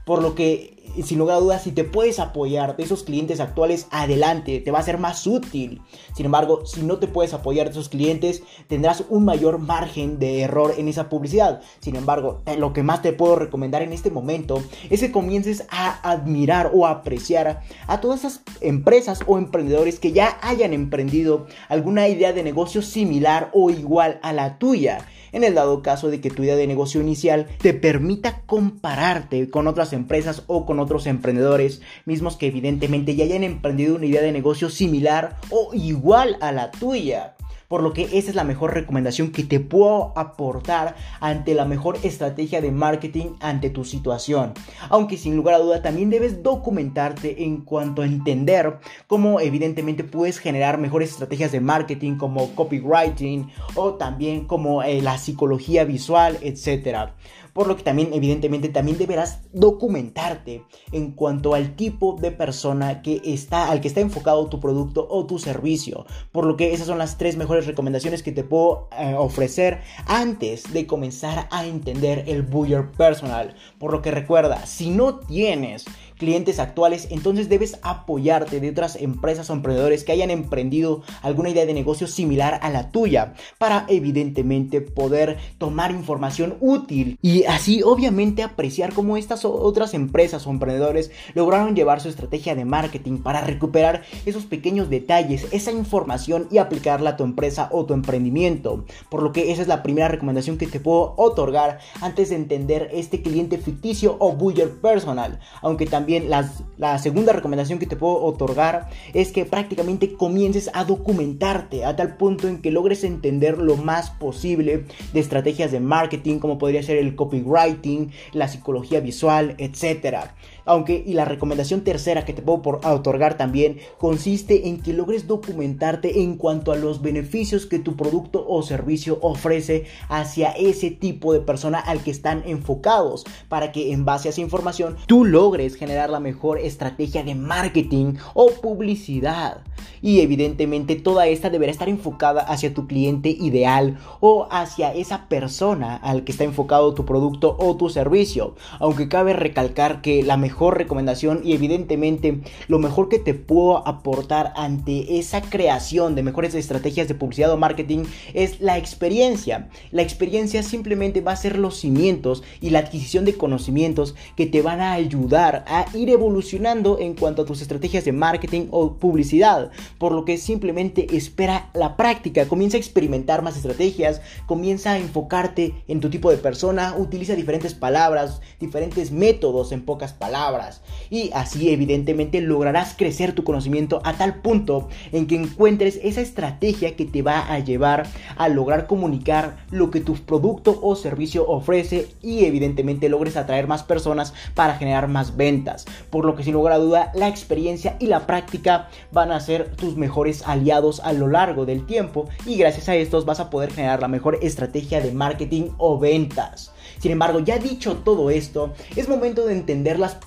Por 0.05 0.23
lo 0.23 0.33
que 0.33 0.74
sin 1.03 1.19
lugar 1.19 1.37
a 1.37 1.39
dudas, 1.39 1.63
si 1.63 1.71
te 1.71 1.83
puedes 1.83 2.19
apoyar 2.19 2.77
de 2.77 2.83
esos 2.83 3.03
clientes 3.03 3.39
actuales, 3.39 3.87
adelante, 3.91 4.59
te 4.59 4.71
va 4.71 4.79
a 4.79 4.83
ser 4.83 4.97
más 4.97 5.25
útil. 5.27 5.81
Sin 6.15 6.25
embargo, 6.25 6.65
si 6.65 6.81
no 6.83 6.97
te 6.97 7.07
puedes 7.07 7.33
apoyar 7.33 7.67
de 7.67 7.71
esos 7.71 7.89
clientes, 7.89 8.43
tendrás 8.67 9.03
un 9.09 9.25
mayor 9.25 9.59
margen 9.59 10.19
de 10.19 10.41
error 10.41 10.73
en 10.77 10.87
esa 10.87 11.09
publicidad. 11.09 11.61
Sin 11.79 11.95
embargo, 11.95 12.41
eh, 12.45 12.57
lo 12.57 12.73
que 12.73 12.83
más 12.83 13.01
te 13.01 13.13
puedo 13.13 13.35
recomendar 13.35 13.81
en 13.81 13.93
este 13.93 14.11
momento 14.11 14.63
es 14.89 14.99
que 14.99 15.11
comiences 15.11 15.65
a 15.69 16.09
admirar 16.09 16.71
o 16.73 16.87
apreciar 16.87 17.61
a 17.87 18.01
todas 18.01 18.19
esas 18.19 18.41
empresas 18.61 19.19
o 19.27 19.37
emprendedores 19.37 19.99
que 19.99 20.11
ya 20.11 20.37
hayan 20.41 20.73
emprendido 20.73 21.47
alguna 21.69 22.07
idea 22.07 22.33
de 22.33 22.43
negocio 22.43 22.81
similar 22.81 23.49
o 23.53 23.69
igual 23.69 24.19
a 24.21 24.33
la 24.33 24.57
tuya 24.57 25.05
en 25.35 25.43
el 25.43 25.53
dado 25.53 25.81
caso 25.81 26.09
de 26.09 26.21
que 26.21 26.31
tu 26.31 26.43
idea 26.43 26.55
de 26.55 26.65
negocio 26.65 27.01
inicial 27.01 27.47
te 27.61 27.73
permita 27.73 28.41
compararte 28.45 29.49
con 29.49 29.67
otras 29.67 29.91
empresas 29.91 30.43
o 30.47 30.65
con 30.65 30.79
otros 30.79 31.07
emprendedores 31.07 31.81
mismos 32.05 32.37
que 32.37 32.47
evidentemente 32.47 33.15
ya 33.15 33.25
hayan 33.25 33.43
emprendido 33.43 33.97
una 33.97 34.05
idea 34.05 34.21
de 34.21 34.31
negocio 34.31 34.69
similar 34.69 35.35
o 35.49 35.71
igual 35.73 36.37
a 36.39 36.53
la 36.53 36.71
tuya. 36.71 37.34
Por 37.67 37.81
lo 37.81 37.93
que 37.93 38.03
esa 38.03 38.29
es 38.29 38.35
la 38.35 38.43
mejor 38.43 38.73
recomendación 38.73 39.31
que 39.31 39.43
te 39.43 39.59
puedo 39.59 40.17
aportar 40.17 40.95
ante 41.19 41.53
la 41.53 41.65
mejor 41.65 41.97
estrategia 42.03 42.61
de 42.61 42.71
marketing 42.71 43.35
ante 43.39 43.69
tu 43.69 43.83
situación. 43.83 44.53
Aunque 44.89 45.17
sin 45.17 45.35
lugar 45.35 45.55
a 45.55 45.59
duda 45.59 45.81
también 45.81 46.09
debes 46.09 46.43
documentarte 46.43 47.43
en 47.43 47.61
cuanto 47.61 48.01
a 48.01 48.05
entender 48.05 48.77
cómo 49.07 49.39
evidentemente 49.39 50.03
puedes 50.03 50.39
generar 50.39 50.77
mejores 50.77 51.11
estrategias 51.11 51.51
de 51.51 51.61
marketing 51.61 52.17
como 52.17 52.53
copywriting 52.55 53.49
o 53.75 53.93
también 53.95 54.45
como 54.45 54.83
eh, 54.83 55.01
la 55.01 55.17
psicología 55.17 55.83
visual, 55.83 56.37
etcétera 56.41 57.15
por 57.55 57.67
lo 57.67 57.77
que 57.77 57.83
también 57.83 58.13
evidentemente 58.13 58.67
también 58.67 58.97
deberás 58.97 59.39
documentarte 59.53 60.65
en 60.91 61.13
cuanto 61.13 61.55
al 61.55 61.77
tipo 61.77 62.17
de 62.19 62.31
persona 62.31 63.01
que 63.01 63.21
está 63.23 63.71
al 63.71 63.79
que 63.79 63.87
está 63.87 64.01
enfocado 64.01 64.47
tu 64.47 64.59
producto 64.59 65.07
o 65.09 65.25
tu 65.25 65.39
servicio, 65.39 66.05
por 66.33 66.45
lo 66.45 66.57
que 66.57 66.73
esas 66.73 66.87
son 66.87 66.97
las 66.97 67.17
tres 67.17 67.37
mejores 67.37 67.65
recomendaciones 67.65 68.23
que 68.23 68.33
te 68.33 68.43
puedo 68.43 68.89
eh, 68.99 69.15
ofrecer 69.17 69.79
antes 70.05 70.73
de 70.73 70.85
comenzar 70.85 71.47
a 71.49 71.65
entender 71.65 72.25
el 72.27 72.41
buyer 72.41 72.91
personal, 72.91 73.55
por 73.79 73.93
lo 73.93 74.01
que 74.01 74.11
recuerda, 74.11 74.65
si 74.65 74.89
no 74.89 75.19
tienes 75.19 75.85
clientes 76.17 76.59
actuales, 76.59 77.07
entonces 77.11 77.49
debes 77.49 77.79
apoyarte 77.81 78.59
de 78.59 78.69
otras 78.69 78.95
empresas 78.95 79.49
o 79.49 79.53
emprendedores 79.53 80.03
que 80.03 80.11
hayan 80.11 80.31
emprendido 80.31 81.03
alguna 81.21 81.49
idea 81.49 81.65
de 81.65 81.73
negocio 81.73 82.07
similar 82.07 82.59
a 82.61 82.69
la 82.69 82.91
tuya 82.91 83.33
para 83.57 83.85
evidentemente 83.89 84.81
poder 84.81 85.37
tomar 85.57 85.91
información 85.91 86.57
útil 86.59 87.17
y 87.21 87.43
así 87.45 87.81
obviamente 87.83 88.43
apreciar 88.43 88.93
cómo 88.93 89.17
estas 89.17 89.45
otras 89.45 89.93
empresas 89.93 90.45
o 90.45 90.51
emprendedores 90.51 91.11
lograron 91.33 91.75
llevar 91.75 92.01
su 92.01 92.09
estrategia 92.09 92.55
de 92.55 92.65
marketing 92.65 93.19
para 93.19 93.41
recuperar 93.41 94.03
esos 94.25 94.45
pequeños 94.45 94.89
detalles, 94.89 95.47
esa 95.51 95.71
información 95.71 96.47
y 96.51 96.57
aplicarla 96.57 97.11
a 97.11 97.17
tu 97.17 97.23
empresa 97.23 97.69
o 97.71 97.85
tu 97.85 97.93
emprendimiento. 97.93 98.85
Por 99.09 99.23
lo 99.23 99.31
que 99.31 99.51
esa 99.51 99.61
es 99.61 99.67
la 99.67 99.83
primera 99.83 100.07
recomendación 100.07 100.57
que 100.57 100.67
te 100.67 100.79
puedo 100.79 101.13
otorgar 101.17 101.79
antes 102.01 102.29
de 102.29 102.35
entender 102.35 102.89
este 102.93 103.21
cliente 103.21 103.57
ficticio 103.57 104.15
o 104.19 104.33
buyer 104.33 104.69
personal, 104.79 105.39
aunque 105.61 105.85
también 105.85 106.04
también 106.05 106.29
la 106.29 106.99
segunda 106.99 107.33
recomendación 107.33 107.79
que 107.79 107.87
te 107.87 107.95
puedo 107.95 108.23
otorgar 108.23 108.89
es 109.15 109.31
que 109.31 109.43
prácticamente 109.43 110.13
comiences 110.13 110.69
a 110.75 110.83
documentarte 110.83 111.83
a 111.83 111.95
tal 111.95 112.15
punto 112.15 112.47
en 112.47 112.61
que 112.61 112.69
logres 112.69 113.03
entender 113.03 113.57
lo 113.57 113.75
más 113.75 114.11
posible 114.11 114.85
de 115.11 115.19
estrategias 115.19 115.71
de 115.71 115.79
marketing 115.79 116.37
como 116.37 116.59
podría 116.59 116.83
ser 116.83 116.97
el 116.97 117.15
copywriting, 117.15 118.11
la 118.33 118.47
psicología 118.47 118.99
visual, 118.99 119.55
etcétera. 119.57 120.35
Aunque, 120.65 121.03
y 121.05 121.13
la 121.13 121.25
recomendación 121.25 121.81
tercera 121.81 122.25
que 122.25 122.33
te 122.33 122.41
puedo 122.41 122.79
otorgar 122.83 123.37
también 123.37 123.77
consiste 123.97 124.67
en 124.67 124.81
que 124.81 124.93
logres 124.93 125.27
documentarte 125.27 126.21
en 126.21 126.37
cuanto 126.37 126.71
a 126.71 126.75
los 126.75 127.01
beneficios 127.01 127.65
que 127.65 127.79
tu 127.79 127.95
producto 127.95 128.45
o 128.47 128.63
servicio 128.63 129.19
ofrece 129.21 129.85
hacia 130.09 130.51
ese 130.51 130.91
tipo 130.91 131.33
de 131.33 131.39
persona 131.39 131.79
al 131.79 132.01
que 132.01 132.11
están 132.11 132.43
enfocados, 132.45 133.25
para 133.47 133.71
que 133.71 133.93
en 133.93 134.05
base 134.05 134.27
a 134.27 134.31
esa 134.31 134.41
información 134.41 134.97
tú 135.05 135.25
logres 135.25 135.75
generar 135.75 136.09
la 136.09 136.19
mejor 136.19 136.59
estrategia 136.59 137.23
de 137.23 137.35
marketing 137.35 138.15
o 138.33 138.49
publicidad. 138.49 139.61
Y 140.01 140.21
evidentemente 140.21 140.95
toda 140.95 141.27
esta 141.27 141.49
deberá 141.49 141.71
estar 141.71 141.89
enfocada 141.89 142.41
hacia 142.41 142.73
tu 142.73 142.87
cliente 142.87 143.29
ideal 143.29 143.97
o 144.19 144.47
hacia 144.51 144.93
esa 144.93 145.27
persona 145.27 145.95
al 145.95 146.23
que 146.23 146.31
está 146.31 146.43
enfocado 146.43 146.93
tu 146.93 147.05
producto 147.05 147.55
o 147.59 147.75
tu 147.75 147.89
servicio. 147.89 148.55
Aunque 148.79 149.07
cabe 149.07 149.33
recalcar 149.33 150.01
que 150.01 150.23
la 150.23 150.37
mejor 150.37 150.77
recomendación 150.77 151.41
y 151.43 151.53
evidentemente 151.53 152.41
lo 152.67 152.79
mejor 152.79 153.09
que 153.09 153.19
te 153.19 153.33
puedo 153.33 153.87
aportar 153.87 154.53
ante 154.55 155.19
esa 155.19 155.41
creación 155.41 156.15
de 156.15 156.23
mejores 156.23 156.55
estrategias 156.55 157.07
de 157.07 157.15
publicidad 157.15 157.51
o 157.51 157.57
marketing 157.57 158.03
es 158.33 158.59
la 158.61 158.77
experiencia. 158.77 159.69
La 159.91 160.01
experiencia 160.01 160.63
simplemente 160.63 161.21
va 161.21 161.31
a 161.31 161.37
ser 161.37 161.57
los 161.57 161.77
cimientos 161.77 162.43
y 162.61 162.69
la 162.69 162.79
adquisición 162.79 163.25
de 163.25 163.35
conocimientos 163.35 164.15
que 164.35 164.45
te 164.45 164.61
van 164.61 164.81
a 164.81 164.93
ayudar 164.93 165.65
a 165.67 165.85
ir 165.95 166.09
evolucionando 166.09 166.99
en 166.99 167.15
cuanto 167.15 167.41
a 167.41 167.45
tus 167.45 167.61
estrategias 167.61 168.05
de 168.05 168.11
marketing 168.11 168.67
o 168.71 168.93
publicidad. 168.93 169.71
Por 169.97 170.11
lo 170.11 170.25
que 170.25 170.37
simplemente 170.37 171.15
espera 171.15 171.69
la 171.73 171.97
práctica, 171.97 172.47
comienza 172.47 172.77
a 172.77 172.79
experimentar 172.79 173.41
más 173.41 173.57
estrategias, 173.57 174.21
comienza 174.45 174.91
a 174.91 174.99
enfocarte 174.99 175.73
en 175.87 175.99
tu 175.99 176.09
tipo 176.09 176.31
de 176.31 176.37
persona, 176.37 176.95
utiliza 176.97 177.35
diferentes 177.35 177.73
palabras, 177.73 178.41
diferentes 178.59 179.11
métodos 179.11 179.71
en 179.71 179.83
pocas 179.83 180.13
palabras 180.13 180.81
y 181.09 181.31
así 181.33 181.69
evidentemente 181.69 182.41
lograrás 182.41 182.95
crecer 182.95 183.33
tu 183.33 183.43
conocimiento 183.43 184.01
a 184.03 184.13
tal 184.13 184.41
punto 184.41 184.89
en 185.11 185.27
que 185.27 185.35
encuentres 185.35 185.99
esa 186.03 186.21
estrategia 186.21 186.95
que 186.95 187.05
te 187.05 187.21
va 187.21 187.51
a 187.51 187.59
llevar 187.59 188.07
a 188.37 188.49
lograr 188.49 188.87
comunicar 188.87 189.57
lo 189.71 189.91
que 189.91 190.01
tu 190.01 190.15
producto 190.15 190.79
o 190.81 190.95
servicio 190.95 191.47
ofrece 191.47 192.07
y 192.21 192.45
evidentemente 192.45 193.09
logres 193.09 193.37
atraer 193.37 193.67
más 193.67 193.83
personas 193.83 194.33
para 194.53 194.75
generar 194.75 195.07
más 195.07 195.37
ventas. 195.37 195.85
Por 196.09 196.25
lo 196.25 196.35
que 196.35 196.43
sin 196.43 196.53
lugar 196.53 196.73
a 196.73 196.77
duda 196.77 197.11
la 197.13 197.27
experiencia 197.27 197.97
y 197.99 198.07
la 198.07 198.27
práctica 198.27 198.89
van 199.11 199.31
a 199.31 199.39
ser 199.39 199.74
tus 199.75 199.97
mejores 199.97 200.43
aliados 200.45 200.99
a 201.01 201.13
lo 201.13 201.27
largo 201.27 201.65
del 201.65 201.85
tiempo 201.85 202.27
y 202.45 202.57
gracias 202.57 202.89
a 202.89 202.95
estos 202.95 203.25
vas 203.25 203.39
a 203.39 203.49
poder 203.49 203.71
generar 203.71 204.01
la 204.01 204.07
mejor 204.07 204.39
estrategia 204.41 205.01
de 205.01 205.11
marketing 205.11 205.69
o 205.77 205.99
ventas. 205.99 206.71
Sin 206.99 207.11
embargo, 207.11 207.39
ya 207.39 207.57
dicho 207.57 207.97
todo 207.97 208.29
esto, 208.29 208.73
es 208.95 209.09
momento 209.09 209.45
de 209.45 209.53
entender 209.53 209.99
las, 209.99 210.17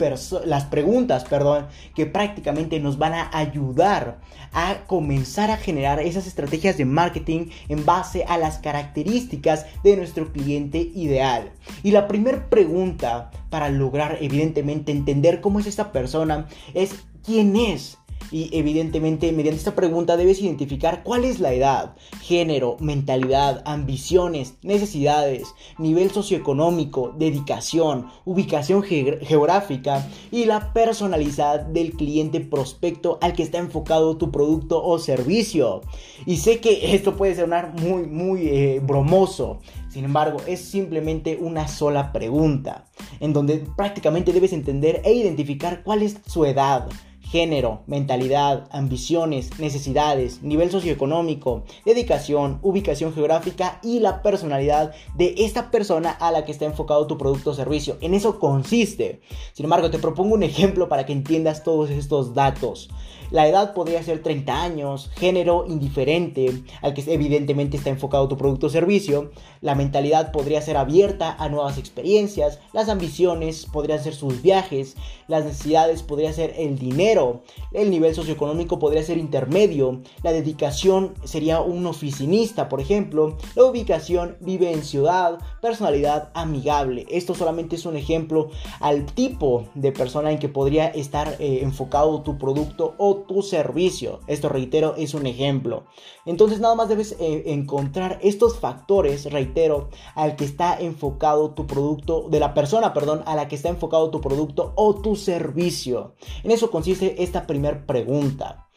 las 0.44 0.64
preguntas 0.66 1.24
perdón, 1.24 1.66
que 1.94 2.06
prácticamente 2.06 2.78
nos 2.80 2.98
van 2.98 3.14
a 3.14 3.30
ayudar 3.36 4.20
a 4.52 4.86
comenzar 4.86 5.50
a 5.50 5.56
generar 5.56 6.00
esas 6.00 6.26
estrategias 6.26 6.76
de 6.78 6.84
marketing 6.84 7.46
en 7.68 7.84
base 7.84 8.24
a 8.24 8.38
las 8.38 8.58
características 8.58 9.66
de 9.82 9.96
nuestro 9.96 10.32
cliente 10.32 10.78
ideal. 10.78 11.52
Y 11.82 11.90
la 11.90 12.08
primera 12.08 12.48
pregunta 12.48 13.30
para 13.50 13.68
lograr 13.68 14.18
evidentemente 14.20 14.92
entender 14.92 15.40
cómo 15.40 15.60
es 15.60 15.66
esta 15.66 15.92
persona 15.92 16.46
es 16.74 16.94
quién 17.24 17.56
es 17.56 17.98
y 18.30 18.50
evidentemente 18.52 19.32
mediante 19.32 19.58
esta 19.58 19.74
pregunta 19.74 20.16
debes 20.16 20.40
identificar 20.40 21.02
cuál 21.02 21.24
es 21.24 21.40
la 21.40 21.52
edad, 21.52 21.94
género, 22.22 22.76
mentalidad, 22.80 23.62
ambiciones, 23.64 24.54
necesidades, 24.62 25.54
nivel 25.78 26.10
socioeconómico, 26.10 27.14
dedicación, 27.16 28.08
ubicación 28.24 28.82
geográfica 28.82 30.06
y 30.30 30.44
la 30.44 30.72
personalidad 30.72 31.60
del 31.60 31.92
cliente 31.92 32.40
prospecto 32.40 33.18
al 33.20 33.32
que 33.32 33.42
está 33.42 33.58
enfocado 33.58 34.16
tu 34.16 34.30
producto 34.30 34.82
o 34.82 34.98
servicio. 34.98 35.82
Y 36.26 36.38
sé 36.38 36.60
que 36.60 36.94
esto 36.94 37.16
puede 37.16 37.34
sonar 37.34 37.74
muy, 37.80 38.06
muy 38.06 38.48
eh, 38.48 38.80
bromoso. 38.82 39.60
Sin 39.88 40.04
embargo, 40.04 40.38
es 40.46 40.60
simplemente 40.60 41.38
una 41.40 41.66
sola 41.66 42.12
pregunta, 42.12 42.84
en 43.20 43.32
donde 43.32 43.64
prácticamente 43.76 44.32
debes 44.32 44.52
entender 44.52 45.00
e 45.04 45.14
identificar 45.14 45.82
cuál 45.82 46.02
es 46.02 46.18
su 46.26 46.44
edad, 46.44 46.88
género, 47.30 47.82
mentalidad, 47.86 48.68
ambiciones, 48.70 49.58
necesidades, 49.58 50.42
nivel 50.42 50.70
socioeconómico, 50.70 51.64
dedicación, 51.84 52.58
ubicación 52.62 53.12
geográfica 53.12 53.80
y 53.82 54.00
la 54.00 54.22
personalidad 54.22 54.94
de 55.14 55.34
esta 55.38 55.70
persona 55.70 56.10
a 56.10 56.32
la 56.32 56.44
que 56.44 56.52
está 56.52 56.64
enfocado 56.64 57.06
tu 57.06 57.18
producto 57.18 57.50
o 57.50 57.54
servicio. 57.54 57.98
En 58.00 58.14
eso 58.14 58.38
consiste. 58.38 59.20
Sin 59.52 59.64
embargo, 59.64 59.90
te 59.90 59.98
propongo 59.98 60.34
un 60.34 60.42
ejemplo 60.42 60.88
para 60.88 61.04
que 61.04 61.12
entiendas 61.12 61.62
todos 61.62 61.90
estos 61.90 62.34
datos. 62.34 62.88
La 63.30 63.46
edad 63.46 63.74
podría 63.74 64.02
ser 64.02 64.22
30 64.22 64.62
años, 64.62 65.10
género 65.16 65.66
indiferente, 65.68 66.62
al 66.80 66.94
que 66.94 67.04
evidentemente 67.12 67.76
está 67.76 67.90
enfocado 67.90 68.28
tu 68.28 68.36
producto 68.36 68.68
o 68.68 68.70
servicio. 68.70 69.30
La 69.60 69.74
mentalidad 69.74 70.32
podría 70.32 70.62
ser 70.62 70.76
abierta 70.76 71.36
a 71.38 71.48
nuevas 71.48 71.76
experiencias. 71.76 72.58
Las 72.72 72.88
ambiciones 72.88 73.66
podrían 73.66 74.02
ser 74.02 74.14
sus 74.14 74.40
viajes. 74.40 74.96
Las 75.26 75.44
necesidades 75.44 76.02
podría 76.02 76.32
ser 76.32 76.54
el 76.56 76.78
dinero. 76.78 77.42
El 77.72 77.90
nivel 77.90 78.14
socioeconómico 78.14 78.78
podría 78.78 79.02
ser 79.02 79.18
intermedio. 79.18 80.00
La 80.22 80.32
dedicación 80.32 81.14
sería 81.24 81.60
un 81.60 81.86
oficinista, 81.86 82.68
por 82.68 82.80
ejemplo. 82.80 83.36
La 83.54 83.64
ubicación 83.64 84.36
vive 84.40 84.72
en 84.72 84.82
ciudad. 84.82 85.38
Personalidad 85.60 86.30
amigable. 86.34 87.06
Esto 87.10 87.34
solamente 87.34 87.76
es 87.76 87.84
un 87.84 87.96
ejemplo 87.96 88.48
al 88.80 89.04
tipo 89.06 89.66
de 89.74 89.92
persona 89.92 90.30
en 90.32 90.38
que 90.38 90.48
podría 90.48 90.86
estar 90.86 91.36
eh, 91.38 91.60
enfocado 91.62 92.22
tu 92.22 92.38
producto 92.38 92.94
o 92.98 93.17
tu 93.26 93.42
servicio. 93.42 94.20
Esto, 94.26 94.48
reitero, 94.48 94.94
es 94.96 95.14
un 95.14 95.26
ejemplo. 95.26 95.84
Entonces 96.26 96.60
nada 96.60 96.74
más 96.74 96.88
debes 96.88 97.16
eh, 97.20 97.44
encontrar 97.46 98.18
estos 98.22 98.58
factores, 98.58 99.30
reitero, 99.30 99.88
al 100.14 100.36
que 100.36 100.44
está 100.44 100.78
enfocado 100.78 101.50
tu 101.50 101.66
producto, 101.66 102.28
de 102.28 102.40
la 102.40 102.54
persona, 102.54 102.92
perdón, 102.92 103.22
a 103.26 103.36
la 103.36 103.48
que 103.48 103.56
está 103.56 103.68
enfocado 103.68 104.10
tu 104.10 104.20
producto 104.20 104.72
o 104.76 104.94
tu 104.94 105.16
servicio. 105.16 106.14
En 106.42 106.50
eso 106.50 106.70
consiste 106.70 107.22
esta 107.22 107.46
primera 107.46 107.86
pregunta. 107.86 108.68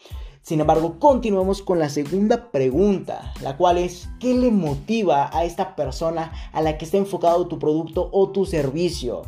Sin 0.42 0.60
embargo, 0.60 0.98
continuamos 0.98 1.62
con 1.62 1.78
la 1.78 1.90
segunda 1.90 2.52
pregunta, 2.52 3.32
la 3.44 3.58
cual 3.58 3.78
es, 3.78 4.10
¿qué 4.20 4.34
le 4.34 4.50
motiva 4.50 5.30
a 5.32 5.46
esta 5.46 5.76
persona 5.76 6.32
a 6.52 6.62
la 6.62 6.80
que 6.80 6.86
está 6.86 6.98
enfocado 6.98 7.48
tu 7.48 7.60
producto 7.60 8.10
o 8.12 8.32
tu 8.32 8.48
servicio? 8.48 9.22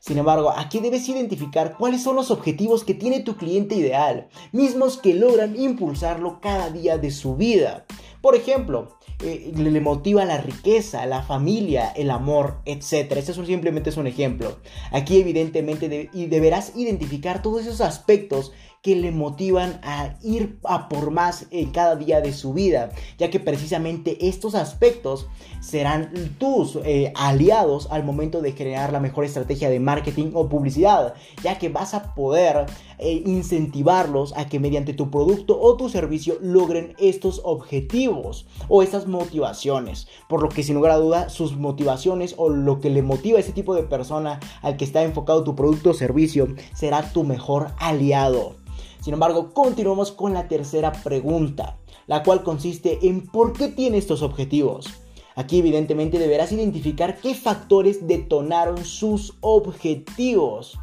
Sin 0.00 0.16
embargo, 0.16 0.50
aquí 0.56 0.80
debes 0.80 1.06
identificar 1.10 1.76
cuáles 1.76 2.02
son 2.02 2.16
los 2.16 2.30
objetivos 2.30 2.84
que 2.84 2.94
tiene 2.94 3.20
tu 3.20 3.36
cliente 3.36 3.74
ideal, 3.74 4.28
mismos 4.50 4.96
que 4.96 5.12
logran 5.12 5.60
impulsarlo 5.60 6.40
cada 6.40 6.70
día 6.70 6.96
de 6.96 7.10
su 7.10 7.36
vida. 7.36 7.84
Por 8.22 8.34
ejemplo, 8.34 8.96
eh, 9.22 9.52
le 9.54 9.80
motiva 9.82 10.24
la 10.24 10.38
riqueza, 10.38 11.04
la 11.04 11.22
familia, 11.22 11.90
el 11.90 12.10
amor, 12.10 12.62
etc. 12.64 13.12
Este 13.12 13.32
es 13.32 13.46
simplemente 13.46 13.90
es 13.90 13.98
un 13.98 14.06
ejemplo. 14.06 14.56
Aquí 14.90 15.20
evidentemente 15.20 16.08
deberás 16.14 16.72
identificar 16.76 17.42
todos 17.42 17.62
esos 17.62 17.82
aspectos 17.82 18.52
que 18.82 18.96
le 18.96 19.10
motivan 19.10 19.78
a 19.82 20.16
ir 20.22 20.58
a 20.64 20.88
por 20.88 21.10
más 21.10 21.46
en 21.50 21.70
cada 21.70 21.96
día 21.96 22.20
de 22.20 22.32
su 22.32 22.54
vida, 22.54 22.90
ya 23.18 23.28
que 23.28 23.38
precisamente 23.38 24.28
estos 24.28 24.54
aspectos 24.54 25.26
serán 25.60 26.10
tus 26.38 26.78
eh, 26.84 27.12
aliados 27.14 27.88
al 27.90 28.04
momento 28.04 28.40
de 28.40 28.54
crear 28.54 28.92
la 28.92 29.00
mejor 29.00 29.24
estrategia 29.24 29.68
de 29.68 29.80
marketing 29.80 30.30
o 30.32 30.48
publicidad, 30.48 31.14
ya 31.42 31.58
que 31.58 31.68
vas 31.68 31.92
a 31.92 32.14
poder 32.14 32.66
eh, 32.98 33.22
incentivarlos 33.26 34.32
a 34.36 34.48
que 34.48 34.60
mediante 34.60 34.94
tu 34.94 35.10
producto 35.10 35.60
o 35.60 35.76
tu 35.76 35.90
servicio 35.90 36.38
logren 36.40 36.94
estos 36.98 37.42
objetivos 37.44 38.46
o 38.68 38.82
estas 38.82 39.06
motivaciones, 39.06 40.08
por 40.28 40.42
lo 40.42 40.48
que 40.48 40.62
sin 40.62 40.76
lugar 40.76 40.92
a 40.92 40.96
duda 40.96 41.28
sus 41.28 41.54
motivaciones 41.56 42.34
o 42.38 42.48
lo 42.48 42.80
que 42.80 42.88
le 42.88 43.02
motiva 43.02 43.36
a 43.36 43.40
ese 43.40 43.52
tipo 43.52 43.74
de 43.74 43.82
persona 43.82 44.40
al 44.62 44.78
que 44.78 44.84
está 44.84 45.02
enfocado 45.02 45.44
tu 45.44 45.54
producto 45.54 45.90
o 45.90 45.94
servicio 45.94 46.48
será 46.74 47.12
tu 47.12 47.24
mejor 47.24 47.72
aliado. 47.78 48.54
Sin 49.00 49.14
embargo, 49.14 49.52
continuamos 49.54 50.12
con 50.12 50.34
la 50.34 50.46
tercera 50.46 50.92
pregunta, 50.92 51.78
la 52.06 52.22
cual 52.22 52.42
consiste 52.42 52.98
en 53.02 53.26
por 53.26 53.54
qué 53.54 53.68
tiene 53.68 53.98
estos 53.98 54.22
objetivos. 54.22 54.86
Aquí 55.36 55.58
evidentemente 55.58 56.18
deberás 56.18 56.52
identificar 56.52 57.18
qué 57.18 57.34
factores 57.34 58.06
detonaron 58.06 58.84
sus 58.84 59.34
objetivos. 59.40 60.78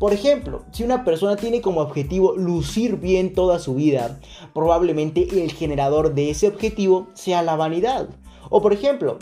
Por 0.00 0.12
ejemplo, 0.12 0.64
si 0.72 0.82
una 0.82 1.04
persona 1.04 1.36
tiene 1.36 1.60
como 1.60 1.80
objetivo 1.80 2.34
lucir 2.34 2.96
bien 2.96 3.34
toda 3.34 3.58
su 3.58 3.74
vida, 3.74 4.18
probablemente 4.54 5.44
el 5.44 5.52
generador 5.52 6.14
de 6.14 6.30
ese 6.30 6.48
objetivo 6.48 7.08
sea 7.14 7.42
la 7.42 7.54
vanidad. 7.54 8.08
O 8.48 8.62
por 8.62 8.72
ejemplo, 8.72 9.18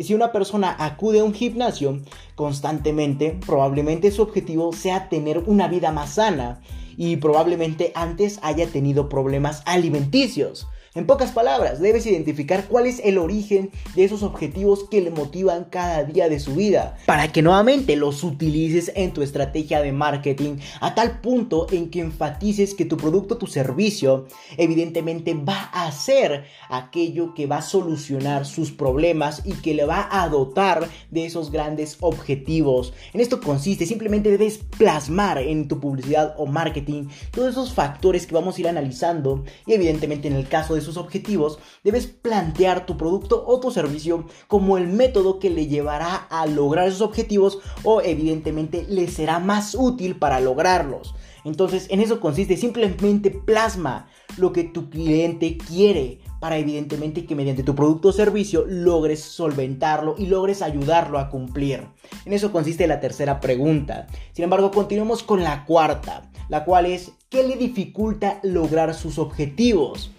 si 0.00 0.14
una 0.14 0.32
persona 0.32 0.74
acude 0.78 1.20
a 1.20 1.24
un 1.24 1.34
gimnasio 1.34 2.00
constantemente, 2.34 3.38
probablemente 3.44 4.10
su 4.10 4.22
objetivo 4.22 4.72
sea 4.72 5.08
tener 5.08 5.38
una 5.46 5.68
vida 5.68 5.92
más 5.92 6.14
sana 6.14 6.62
y 7.02 7.16
probablemente 7.16 7.92
antes 7.94 8.38
haya 8.42 8.66
tenido 8.66 9.08
problemas 9.08 9.62
alimenticios. 9.64 10.68
En 10.96 11.06
pocas 11.06 11.30
palabras, 11.30 11.78
debes 11.78 12.04
identificar 12.06 12.66
cuál 12.66 12.84
es 12.84 13.00
el 13.04 13.16
origen 13.16 13.70
de 13.94 14.02
esos 14.02 14.24
objetivos 14.24 14.88
que 14.90 15.00
le 15.00 15.12
motivan 15.12 15.66
cada 15.70 16.02
día 16.02 16.28
de 16.28 16.40
su 16.40 16.56
vida, 16.56 16.98
para 17.06 17.30
que 17.30 17.42
nuevamente 17.42 17.94
los 17.94 18.24
utilices 18.24 18.90
en 18.96 19.12
tu 19.12 19.22
estrategia 19.22 19.82
de 19.82 19.92
marketing 19.92 20.56
a 20.80 20.96
tal 20.96 21.20
punto 21.20 21.68
en 21.70 21.90
que 21.90 22.00
enfatices 22.00 22.74
que 22.74 22.86
tu 22.86 22.96
producto, 22.96 23.38
tu 23.38 23.46
servicio, 23.46 24.26
evidentemente 24.56 25.34
va 25.34 25.70
a 25.72 25.92
ser 25.92 26.46
aquello 26.68 27.34
que 27.34 27.46
va 27.46 27.58
a 27.58 27.62
solucionar 27.62 28.44
sus 28.44 28.72
problemas 28.72 29.42
y 29.44 29.52
que 29.52 29.74
le 29.74 29.84
va 29.84 30.08
a 30.10 30.28
dotar 30.28 30.88
de 31.12 31.24
esos 31.24 31.52
grandes 31.52 31.98
objetivos. 32.00 32.94
En 33.12 33.20
esto 33.20 33.40
consiste, 33.40 33.86
simplemente 33.86 34.28
debes 34.28 34.58
plasmar 34.58 35.38
en 35.38 35.68
tu 35.68 35.78
publicidad 35.78 36.34
o 36.36 36.46
marketing 36.46 37.06
todos 37.30 37.50
esos 37.50 37.72
factores 37.72 38.26
que 38.26 38.34
vamos 38.34 38.56
a 38.56 38.60
ir 38.60 38.66
analizando 38.66 39.44
y 39.68 39.74
evidentemente 39.74 40.26
en 40.26 40.34
el 40.34 40.48
caso 40.48 40.74
de 40.74 40.79
sus 40.80 40.96
objetivos, 40.96 41.58
debes 41.84 42.06
plantear 42.06 42.86
tu 42.86 42.96
producto 42.96 43.44
o 43.46 43.60
tu 43.60 43.70
servicio 43.70 44.26
como 44.48 44.78
el 44.78 44.86
método 44.88 45.38
que 45.38 45.50
le 45.50 45.66
llevará 45.66 46.14
a 46.14 46.46
lograr 46.46 46.88
esos 46.88 47.00
objetivos 47.00 47.58
o 47.82 48.00
evidentemente 48.02 48.86
le 48.88 49.08
será 49.08 49.38
más 49.38 49.74
útil 49.74 50.16
para 50.16 50.40
lograrlos. 50.40 51.14
Entonces, 51.44 51.86
en 51.90 52.00
eso 52.00 52.20
consiste 52.20 52.56
simplemente 52.56 53.30
plasma 53.30 54.08
lo 54.36 54.52
que 54.52 54.64
tu 54.64 54.90
cliente 54.90 55.56
quiere 55.56 56.20
para 56.40 56.58
evidentemente 56.58 57.26
que 57.26 57.34
mediante 57.34 57.62
tu 57.62 57.74
producto 57.74 58.08
o 58.08 58.12
servicio 58.12 58.64
logres 58.66 59.20
solventarlo 59.20 60.14
y 60.18 60.26
logres 60.26 60.62
ayudarlo 60.62 61.18
a 61.18 61.28
cumplir. 61.28 61.86
En 62.24 62.32
eso 62.32 62.50
consiste 62.50 62.86
la 62.86 63.00
tercera 63.00 63.40
pregunta. 63.40 64.06
Sin 64.32 64.44
embargo, 64.44 64.70
continuemos 64.70 65.22
con 65.22 65.42
la 65.42 65.64
cuarta, 65.64 66.30
la 66.48 66.64
cual 66.64 66.86
es 66.86 67.12
¿qué 67.28 67.42
le 67.44 67.56
dificulta 67.56 68.40
lograr 68.42 68.94
sus 68.94 69.18
objetivos? 69.18 70.10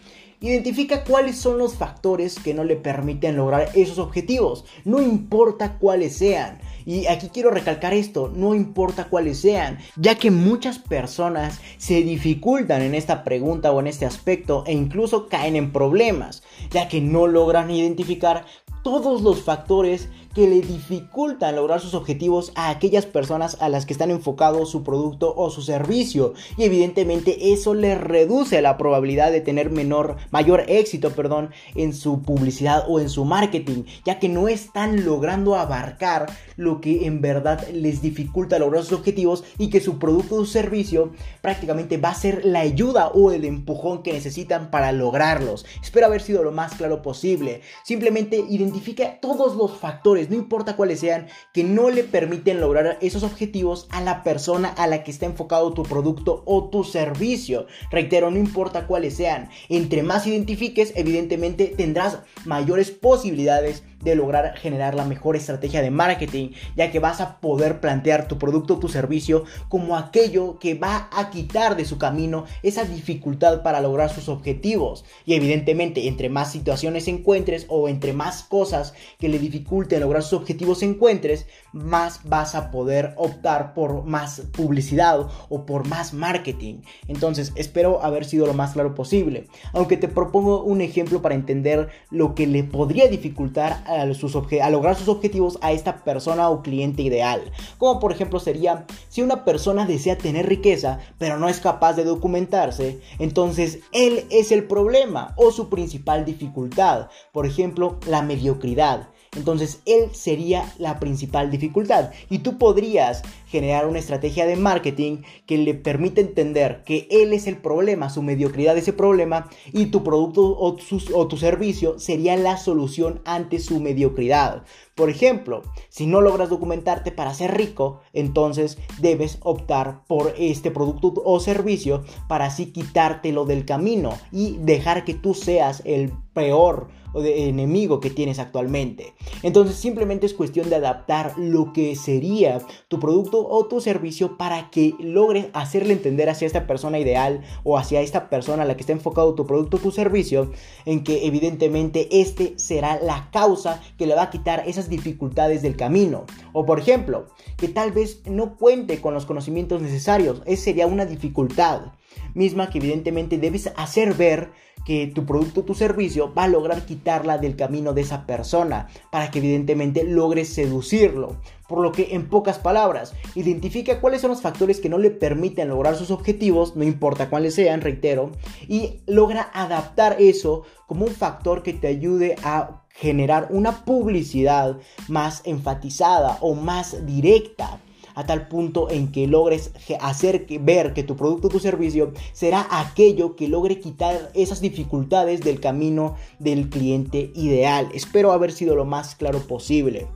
Identifica 0.44 1.04
cuáles 1.04 1.38
son 1.38 1.60
los 1.60 1.76
factores 1.76 2.40
que 2.40 2.56
no 2.56 2.64
le 2.64 2.76
permiten 2.76 3.36
lograr 3.36 3.70
esos 3.76 4.00
objetivos, 4.00 4.66
no 4.86 5.00
importa 5.00 5.78
cuáles 5.78 6.18
sean. 6.18 6.58
Y 6.84 7.06
aquí 7.06 7.30
quiero 7.32 7.52
recalcar 7.52 7.94
esto, 7.94 8.34
no 8.36 8.56
importa 8.56 9.06
cuáles 9.06 9.40
sean, 9.40 9.78
ya 9.98 10.16
que 10.16 10.32
muchas 10.32 10.80
personas 10.80 11.62
se 11.78 12.02
dificultan 12.02 12.82
en 12.82 12.96
esta 12.96 13.24
pregunta 13.24 13.72
o 13.72 13.80
en 13.80 13.86
este 13.86 14.08
aspecto 14.08 14.64
e 14.66 14.74
incluso 14.74 15.30
caen 15.30 15.56
en 15.56 15.72
problemas, 15.72 16.42
ya 16.72 16.88
que 16.88 17.02
no 17.02 17.28
logran 17.28 17.70
identificar 17.70 18.48
todos 18.84 19.22
los 19.22 19.42
factores 19.42 20.10
que 20.34 20.48
le 20.48 20.62
dificultan 20.62 21.56
lograr 21.56 21.82
sus 21.82 21.94
objetivos 21.94 22.52
a 22.56 22.70
aquellas 22.70 23.06
personas 23.06 23.58
a 23.60 23.70
las 23.70 23.86
que 23.86 23.94
están 23.94 24.12
enfocados 24.12 24.72
su 24.72 24.84
producto 24.84 25.34
o 25.36 25.50
su 25.50 25.62
servicio 25.62 26.34
y 26.58 26.64
evidentemente 26.64 27.52
eso 27.52 27.74
le 27.74 27.96
reduce 27.96 28.62
la 28.62 28.78
probabilidad 28.78 29.32
de 29.32 29.42
tener 29.42 29.70
menor 29.70 30.16
mayor 30.32 30.64
éxito, 30.68 31.12
perdón, 31.12 31.52
en 31.76 31.94
su 31.94 32.22
publicidad 32.22 32.86
o 32.88 33.00
en 33.00 33.10
su 33.10 33.26
marketing, 33.26 33.84
ya 34.06 34.20
que 34.20 34.30
no 34.30 34.48
están 34.48 35.04
logrando 35.04 35.56
abarcar 35.56 36.28
lo 36.56 36.80
que 36.80 37.06
en 37.06 37.22
verdad 37.22 37.68
les 37.70 38.02
dificulta 38.02 38.60
lograr 38.60 38.84
sus 38.84 39.00
objetivos 39.00 39.44
y 39.58 39.70
que 39.70 39.82
su 39.82 40.00
producto 40.00 40.36
o 40.36 40.46
servicio 40.46 41.12
prácticamente 41.42 41.98
va 41.98 42.10
a 42.10 42.16
ser 42.16 42.46
la 42.46 42.62
ayuda 42.62 43.08
o 43.10 43.32
el 43.32 43.46
empujón 43.46 44.04
que 44.04 44.14
necesitan 44.14 44.72
para 44.72 44.92
lograrlos. 44.92 45.66
Espero 45.82 46.06
haber 46.06 46.22
sido 46.22 46.44
lo 46.44 46.52
más 46.52 46.76
claro 46.76 47.02
posible. 47.02 47.62
Simplemente 47.84 48.46
identifica 48.72 49.20
todos 49.20 49.56
los 49.56 49.78
factores 49.78 50.30
no 50.30 50.36
importa 50.36 50.76
cuáles 50.76 51.02
sean, 51.02 51.28
que 51.54 51.64
no 51.64 51.90
le 51.90 52.04
permiten 52.04 52.62
lograr 52.62 52.98
esos 53.02 53.24
objetivos 53.24 53.88
a 53.92 54.02
la 54.02 54.24
persona 54.24 54.70
a 54.70 54.88
la 54.88 55.04
que 55.04 55.12
está 55.12 55.26
enfocado 55.26 55.74
tu 55.74 55.84
producto 55.84 56.44
o 56.46 56.70
tu 56.70 56.84
servicio. 56.84 57.68
Reitero, 57.92 58.32
no 58.32 58.38
importa 58.38 58.88
cuáles 58.88 59.16
sean, 59.16 59.50
entre 59.70 60.04
más 60.04 60.26
identifiques, 60.26 60.94
evidentemente 60.96 61.74
tendrás 61.76 62.20
mayores 62.46 62.92
posibilidades 62.92 63.84
de 64.04 64.16
lograr 64.16 64.58
generar 64.58 64.96
la 64.96 65.06
mejor 65.06 65.36
estrategia 65.36 65.82
de 65.82 65.92
marketing, 65.92 66.50
ya 66.76 66.92
que 66.92 67.00
vas 67.00 67.22
a 67.22 67.40
poder 67.40 67.80
plantear 67.80 68.28
tu 68.28 68.38
producto 68.38 68.76
o 68.76 68.80
tu 68.80 68.88
servicio 68.88 69.46
como 69.70 69.98
aquello 69.98 70.60
que 70.60 70.76
va 70.76 71.10
a 71.12 71.30
quitar 71.30 71.76
de 71.76 71.86
su 71.86 71.98
camino 71.98 72.46
esa 72.64 72.84
dificultad 72.86 73.64
para 73.64 73.82
lograr 73.82 74.10
sus 74.10 74.30
objetivos. 74.30 75.06
Y 75.26 75.36
evidentemente, 75.36 76.08
entre 76.08 76.30
más 76.30 76.52
situaciones 76.52 77.08
encuentres 77.08 77.66
o 77.70 77.90
entre 77.90 78.14
más 78.14 78.44
cosas 78.44 78.94
que 79.20 79.30
le 79.30 79.40
dificulten 79.40 80.02
lograr 80.02 80.24
sus 80.24 80.34
objetivos 80.34 80.84
encuentres, 80.84 81.48
más 81.74 82.22
vas 82.24 82.56
a 82.56 82.72
poder 82.72 83.14
optar 83.18 83.74
por 83.74 84.04
más 84.04 84.42
publicidad 84.52 85.28
o 85.50 85.66
por 85.66 85.88
más 85.88 86.14
marketing. 86.14 86.82
Entonces, 87.08 87.52
espero 87.56 88.04
haber 88.04 88.26
sido 88.26 88.48
lo 88.48 88.54
más 88.54 88.74
claro 88.74 88.96
posible. 88.96 89.48
Aunque 89.74 89.98
te 89.98 90.08
propongo 90.08 90.64
un 90.64 90.82
ejemplo 90.82 91.22
para 91.22 91.36
entender 91.36 91.90
lo 92.10 92.36
que 92.36 92.48
le 92.48 92.64
podría 92.64 93.08
dificultar 93.08 93.84
a, 93.88 94.14
sus 94.14 94.36
a 94.36 94.70
lograr 94.70 94.96
sus 94.96 95.08
objetivos 95.08 95.58
a 95.62 95.72
esta 95.72 96.04
persona 96.04 96.50
o 96.50 96.62
cliente 96.62 97.02
ideal. 97.02 97.42
Como 97.78 98.00
por 98.00 98.12
ejemplo 98.12 98.40
sería 98.40 98.86
si 99.10 99.22
una 99.22 99.46
persona 99.46 99.86
desea 99.86 100.18
tener 100.18 100.48
riqueza 100.48 101.00
pero 101.18 101.38
no 101.38 101.50
es 101.50 101.60
capaz 101.60 101.94
de 101.94 102.04
documentarse, 102.04 103.00
entonces 103.20 103.80
él 103.92 104.26
es 104.30 104.52
el 104.52 104.66
problema 104.66 105.34
o 105.38 105.52
su 105.52 105.70
principal 105.70 106.26
dificultad. 106.26 107.10
Por 107.32 107.46
ejemplo, 107.46 108.00
la 108.08 108.22
mediocridad. 108.22 109.10
Entonces 109.36 109.80
él 109.86 110.14
sería 110.14 110.74
la 110.78 111.00
principal 111.00 111.50
dificultad. 111.50 112.12
Y 112.30 112.40
tú 112.40 112.58
podrías 112.58 113.24
generar 113.52 113.86
una 113.86 114.00
estrategia 114.00 114.46
de 114.46 114.56
marketing 114.56 115.18
que 115.46 115.58
le 115.58 115.74
permita 115.74 116.22
entender 116.22 116.84
que 116.86 117.08
él 117.12 117.34
es 117.34 117.48
el 117.48 117.58
problema, 117.58 118.10
su 118.10 118.22
mediocridad 118.22 118.78
es 118.78 118.88
el 118.88 118.96
problema 118.96 119.50
y 119.74 119.88
tu 119.88 120.04
producto 120.04 120.42
o, 120.42 120.78
o 121.14 121.28
tu 121.28 121.38
servicio 121.38 122.00
sería 122.00 122.38
la 122.38 122.56
solución 122.56 123.22
ante 123.26 123.60
su 123.60 123.82
mediocridad. 123.82 124.64
Por 124.96 125.10
ejemplo, 125.10 125.64
si 125.90 126.08
no 126.08 126.22
logras 126.22 126.50
documentarte 126.50 127.12
para 127.12 127.34
ser 127.34 127.58
rico, 127.58 128.00
entonces 128.14 128.78
debes 129.00 129.40
optar 129.42 130.04
por 130.08 130.34
este 130.38 130.72
producto 130.72 131.14
o 131.26 131.40
servicio 131.40 132.04
para 132.30 132.46
así 132.46 132.68
quitártelo 132.68 133.46
del 133.46 133.66
camino 133.66 134.14
y 134.32 134.58
dejar 134.60 135.04
que 135.04 135.14
tú 135.14 135.34
seas 135.34 135.82
el 135.86 136.14
peor 136.34 136.90
enemigo 137.14 138.00
que 138.00 138.10
tienes 138.10 138.40
actualmente. 138.40 139.14
Entonces 139.44 139.76
simplemente 139.76 140.26
es 140.26 140.34
cuestión 140.34 140.70
de 140.70 140.78
adaptar 140.78 141.34
lo 141.38 141.74
que 141.74 141.96
sería 141.96 142.60
tu 142.88 143.00
producto 143.00 143.41
o 143.50 143.66
tu 143.66 143.82
servicio 143.82 144.38
para 144.38 144.70
que 144.70 144.94
logres 145.00 145.48
hacerle 145.54 145.94
entender 145.94 146.30
hacia 146.30 146.46
esta 146.46 146.68
persona 146.68 147.00
ideal 147.00 147.42
o 147.64 147.78
hacia 147.78 148.02
esta 148.02 148.30
persona 148.30 148.64
a 148.64 148.66
la 148.66 148.76
que 148.76 148.82
está 148.82 148.94
enfocado 148.94 149.36
tu 149.36 149.46
producto 149.46 149.78
o 149.78 149.80
tu 149.80 149.92
servicio 149.92 150.52
en 150.86 151.04
que 151.04 151.26
evidentemente 151.26 152.08
este 152.12 152.54
será 152.58 153.00
la 153.02 153.30
causa 153.32 153.82
que 153.98 154.08
le 154.08 154.16
va 154.16 154.24
a 154.24 154.30
quitar 154.30 154.64
esas 154.68 154.90
dificultades 154.90 155.62
del 155.62 155.76
camino. 155.76 156.26
O 156.54 156.66
por 156.66 156.80
ejemplo, 156.80 157.28
que 157.58 157.68
tal 157.68 157.92
vez 157.92 158.22
no 158.26 158.58
cuente 158.58 159.02
con 159.02 159.14
los 159.14 159.26
conocimientos 159.26 159.82
necesarios. 159.82 160.42
Esa 160.46 160.64
sería 160.64 160.88
una 160.88 161.06
dificultad 161.06 161.94
misma 162.34 162.70
que 162.70 162.78
evidentemente 162.80 163.38
debes 163.38 163.72
hacer 163.76 164.14
ver 164.14 164.52
que 164.86 165.08
tu 165.08 165.26
producto 165.26 165.62
o 165.62 165.64
tu 165.64 165.76
servicio 165.76 166.34
va 166.34 166.46
a 166.46 166.48
lograr 166.48 166.86
quitarla 166.86 167.38
del 167.38 167.56
camino 167.56 167.94
de 167.94 168.02
esa 168.02 168.26
persona 168.26 168.88
para 169.12 169.30
que 169.30 169.40
evidentemente 169.40 170.04
logres 170.04 170.50
seducirlo. 170.50 171.38
Por 171.72 171.80
lo 171.80 171.94
que 171.94 172.14
en 172.16 172.28
pocas 172.28 172.60
palabras, 172.60 173.14
identifica 173.34 174.02
cuáles 174.02 174.20
son 174.20 174.32
los 174.32 174.42
factores 174.42 174.82
que 174.82 174.90
no 174.90 174.98
le 174.98 175.10
permiten 175.10 175.70
lograr 175.70 175.96
sus 175.96 176.12
objetivos, 176.12 176.76
no 176.76 176.84
importa 176.84 177.30
cuáles 177.30 177.56
sean, 177.56 177.80
reitero, 177.80 178.32
y 178.68 179.00
logra 179.08 179.50
adaptar 179.54 180.18
eso 180.20 180.64
como 180.86 181.06
un 181.06 181.14
factor 181.14 181.64
que 181.64 181.72
te 181.72 181.88
ayude 181.88 182.36
a 182.44 182.84
generar 182.90 183.48
una 183.52 183.86
publicidad 183.86 184.80
más 185.08 185.44
enfatizada 185.46 186.40
o 186.42 186.56
más 186.56 187.06
directa 187.06 187.80
a 188.16 188.26
tal 188.26 188.50
punto 188.50 188.90
en 188.90 189.14
que 189.14 189.28
logres 189.28 189.72
hacer 190.02 190.46
ver 190.60 190.92
que 190.92 191.04
tu 191.04 191.16
producto 191.16 191.48
o 191.48 191.52
tu 191.52 191.62
servicio 191.62 192.12
será 192.34 192.68
aquello 192.70 193.38
que 193.38 193.48
logre 193.48 193.80
quitar 193.80 194.30
esas 194.34 194.60
dificultades 194.60 195.40
del 195.40 195.62
camino 195.62 196.18
del 196.38 196.70
cliente 196.70 197.32
ideal. 197.34 197.88
Espero 197.94 198.34
haber 198.34 198.52
sido 198.52 198.76
lo 198.76 198.84
más 198.84 199.16
claro 199.16 199.40
posible. 199.40 200.08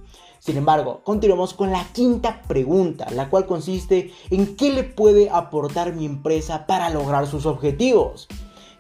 Sin 0.46 0.58
embargo, 0.58 1.02
continuamos 1.04 1.56
con 1.56 1.72
la 1.72 1.84
quinta 1.92 2.44
pregunta, 2.48 3.10
la 3.10 3.32
cual 3.32 3.48
consiste 3.48 4.14
en 4.30 4.56
qué 4.56 4.72
le 4.72 4.84
puede 4.84 5.32
aportar 5.32 5.96
mi 5.96 6.06
empresa 6.06 6.68
para 6.68 6.92
lograr 6.92 7.26
sus 7.26 7.48
objetivos 7.48 8.28